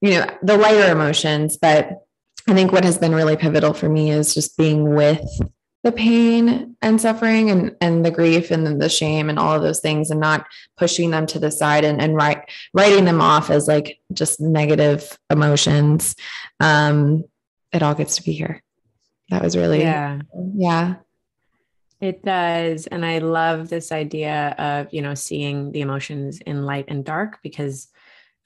[0.00, 2.04] you know the lighter emotions but
[2.48, 5.24] i think what has been really pivotal for me is just being with
[5.84, 9.80] the pain and suffering and and the grief and the shame and all of those
[9.80, 13.68] things and not pushing them to the side and, and write, writing them off as
[13.68, 16.16] like just negative emotions
[16.58, 17.24] um
[17.72, 18.62] it all gets to be here
[19.30, 20.20] that was really Yeah.
[20.56, 20.94] yeah
[22.00, 22.86] It does.
[22.86, 27.38] And I love this idea of, you know, seeing the emotions in light and dark
[27.42, 27.88] because,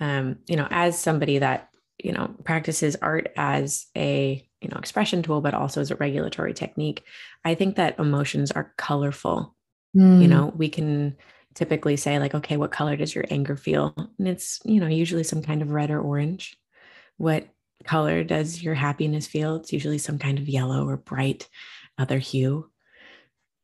[0.01, 1.68] um, you know, as somebody that,
[1.99, 6.55] you know, practices art as a, you know, expression tool, but also as a regulatory
[6.55, 7.03] technique,
[7.45, 9.55] I think that emotions are colorful.
[9.97, 10.23] Mm.
[10.23, 11.17] You know, we can
[11.55, 13.95] typically say, like, okay, what color does your anger feel?
[14.19, 16.57] And it's, you know, usually some kind of red or orange.
[17.17, 17.49] What
[17.85, 19.57] color does your happiness feel?
[19.57, 21.49] It's usually some kind of yellow or bright
[21.99, 22.71] other hue.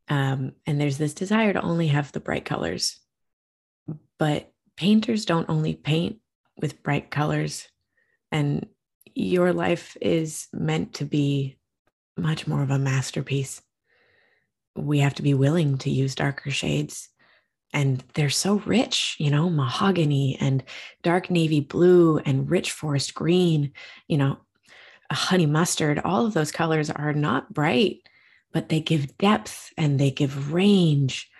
[0.08, 2.98] Um, and there's this desire to only have the bright colors.
[4.18, 6.18] But painters don't only paint
[6.60, 7.68] with bright colors.
[8.34, 8.66] And
[9.14, 11.56] your life is meant to be
[12.16, 13.62] much more of a masterpiece.
[14.74, 17.08] We have to be willing to use darker shades.
[17.72, 20.64] And they're so rich, you know, mahogany and
[21.04, 23.72] dark navy blue and rich forest green,
[24.08, 24.38] you know,
[25.12, 26.00] honey mustard.
[26.00, 28.00] All of those colors are not bright,
[28.52, 31.30] but they give depth and they give range.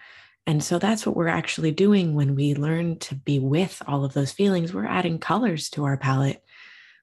[0.47, 4.13] And so that's what we're actually doing when we learn to be with all of
[4.13, 4.73] those feelings.
[4.73, 6.44] We're adding colors to our palette.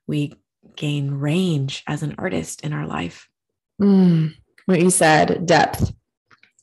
[0.07, 0.33] We
[0.75, 3.27] gain range as an artist in our life.
[3.81, 4.35] Mm.
[4.67, 5.91] what you said depth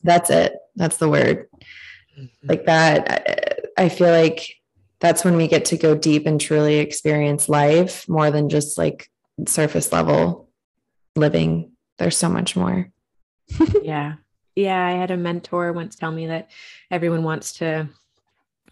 [0.04, 1.48] that's it that's the word
[2.18, 2.48] Mm-hmm.
[2.48, 4.56] Like that, I feel like
[5.00, 9.08] that's when we get to go deep and truly experience life more than just like
[9.46, 10.48] surface level
[11.14, 11.72] living.
[11.98, 12.90] There's so much more.
[13.82, 14.14] yeah.
[14.56, 14.84] Yeah.
[14.84, 16.50] I had a mentor once tell me that
[16.90, 17.88] everyone wants to,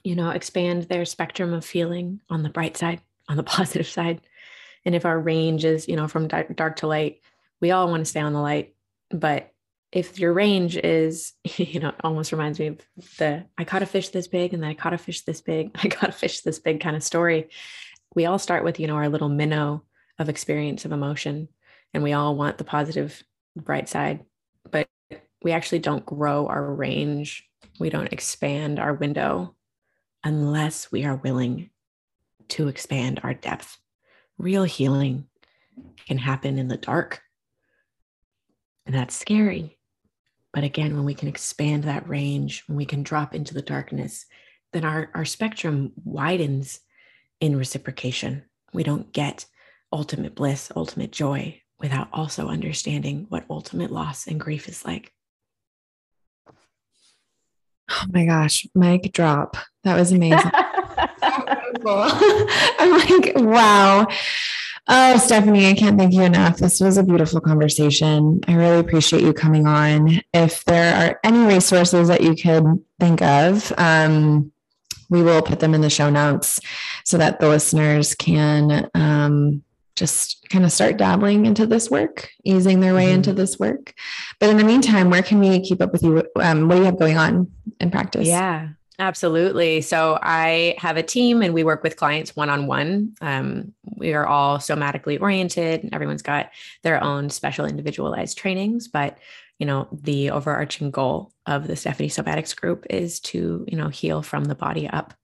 [0.02, 4.20] you know, expand their spectrum of feeling on the bright side, on the positive side.
[4.86, 7.20] And if our range is, you know, from dark, dark to light,
[7.60, 8.74] we all want to stay on the light.
[9.10, 9.52] But
[9.92, 12.80] if your range is, you know, almost reminds me of
[13.18, 15.72] the I caught a fish this big and then I caught a fish this big,
[15.82, 17.50] I caught a fish this big kind of story.
[18.14, 19.82] We all start with, you know, our little minnow
[20.18, 21.48] of experience of emotion.
[21.92, 23.22] And we all want the positive,
[23.56, 24.24] bright side.
[24.70, 24.88] But
[25.42, 27.48] we actually don't grow our range.
[27.80, 29.54] We don't expand our window
[30.22, 31.70] unless we are willing
[32.48, 33.78] to expand our depth.
[34.38, 35.26] Real healing
[36.06, 37.22] can happen in the dark.
[38.84, 39.78] And that's scary.
[40.52, 44.26] But again, when we can expand that range, when we can drop into the darkness,
[44.72, 46.80] then our, our spectrum widens
[47.40, 48.44] in reciprocation.
[48.72, 49.46] We don't get
[49.92, 55.12] ultimate bliss, ultimate joy without also understanding what ultimate loss and grief is like.
[57.90, 59.56] Oh my gosh, mic drop.
[59.84, 60.50] That was amazing.
[62.78, 64.06] I'm like, wow.
[64.88, 66.58] Oh, Stephanie, I can't thank you enough.
[66.58, 68.40] This was a beautiful conversation.
[68.46, 70.20] I really appreciate you coming on.
[70.32, 74.52] If there are any resources that you could think of, um,
[75.10, 76.60] we will put them in the show notes
[77.04, 79.62] so that the listeners can um,
[79.96, 83.14] just kind of start dabbling into this work, easing their way mm-hmm.
[83.14, 83.94] into this work.
[84.38, 86.22] But in the meantime, where can we keep up with you?
[86.36, 88.28] Um, what do you have going on in practice?
[88.28, 88.68] Yeah,
[88.98, 89.80] absolutely.
[89.80, 93.14] So I have a team and we work with clients one on one.
[93.96, 95.88] We are all somatically oriented.
[95.92, 96.50] Everyone's got
[96.82, 99.18] their own special individualized trainings, but
[99.58, 104.20] you know the overarching goal of the Stephanie Somatics group is to you know heal
[104.20, 105.14] from the body up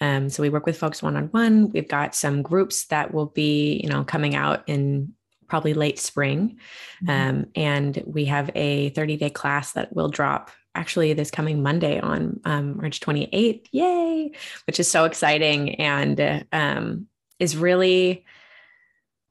[0.00, 1.70] um, so we work with folks one on one.
[1.70, 5.14] We've got some groups that will be, you know, coming out in
[5.48, 6.58] probably late spring.
[7.04, 7.10] Mm-hmm.
[7.10, 12.00] Um, and we have a 30 day class that will drop actually this coming Monday
[12.00, 13.66] on um, March 28th.
[13.72, 14.32] Yay!
[14.66, 17.06] Which is so exciting and um,
[17.38, 18.24] is really,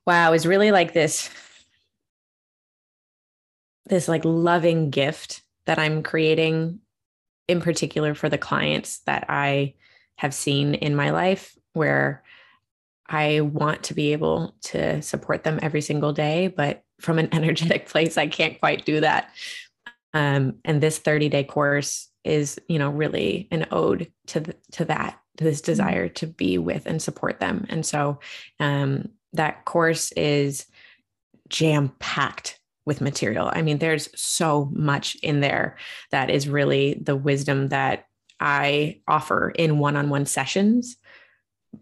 [0.06, 1.30] wow, is really like this,
[3.86, 6.80] this like loving gift that I'm creating
[7.48, 9.76] in particular for the clients that I
[10.18, 12.24] have seen in my life where
[13.08, 17.88] I want to be able to support them every single day, but from an energetic
[17.88, 19.32] place, I can't quite do that.
[20.14, 24.86] Um, and this 30 day course is, you know, really an ode to the, to
[24.86, 25.72] that, to this mm-hmm.
[25.72, 27.66] desire to be with and support them.
[27.70, 28.20] And so
[28.60, 30.66] um, that course is
[31.50, 33.50] jam packed with material.
[33.52, 35.78] I mean, there's so much in there
[36.12, 38.06] that is really the wisdom that
[38.40, 40.96] I offer in one on one sessions,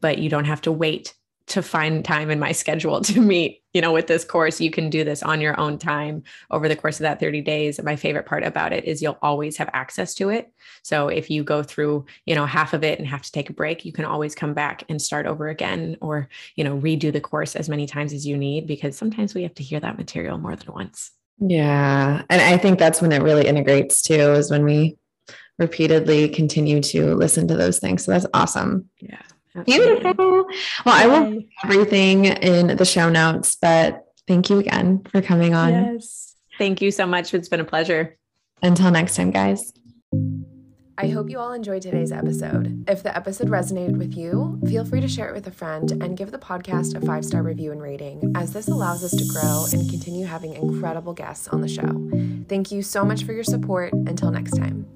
[0.02, 1.14] but you don't have to wait
[1.48, 4.90] to find time in my schedule to meet you know with this course you can
[4.90, 8.26] do this on your own time over the course of that 30 days my favorite
[8.26, 10.52] part about it is you'll always have access to it
[10.84, 13.54] so if you go through you know half of it and have to take a
[13.54, 17.22] break you can always come back and start over again or you know redo the
[17.22, 20.38] course as many times as you need because sometimes we have to hear that material
[20.38, 24.64] more than once yeah and i think that's when it really integrates too is when
[24.64, 24.98] we
[25.58, 28.04] repeatedly continue to listen to those things.
[28.04, 28.90] So that's awesome.
[29.00, 29.22] Yeah.
[29.56, 29.96] Absolutely.
[29.96, 30.46] Beautiful.
[30.86, 35.72] Well, I will everything in the show notes, but thank you again for coming on.
[35.72, 36.36] Yes.
[36.58, 37.34] Thank you so much.
[37.34, 38.18] It's been a pleasure.
[38.62, 39.74] Until next time, guys.
[40.98, 42.86] I hope you all enjoyed today's episode.
[42.88, 46.16] If the episode resonated with you, feel free to share it with a friend and
[46.16, 49.66] give the podcast a five star review and rating, as this allows us to grow
[49.74, 52.10] and continue having incredible guests on the show.
[52.48, 53.92] Thank you so much for your support.
[53.92, 54.88] Until next time.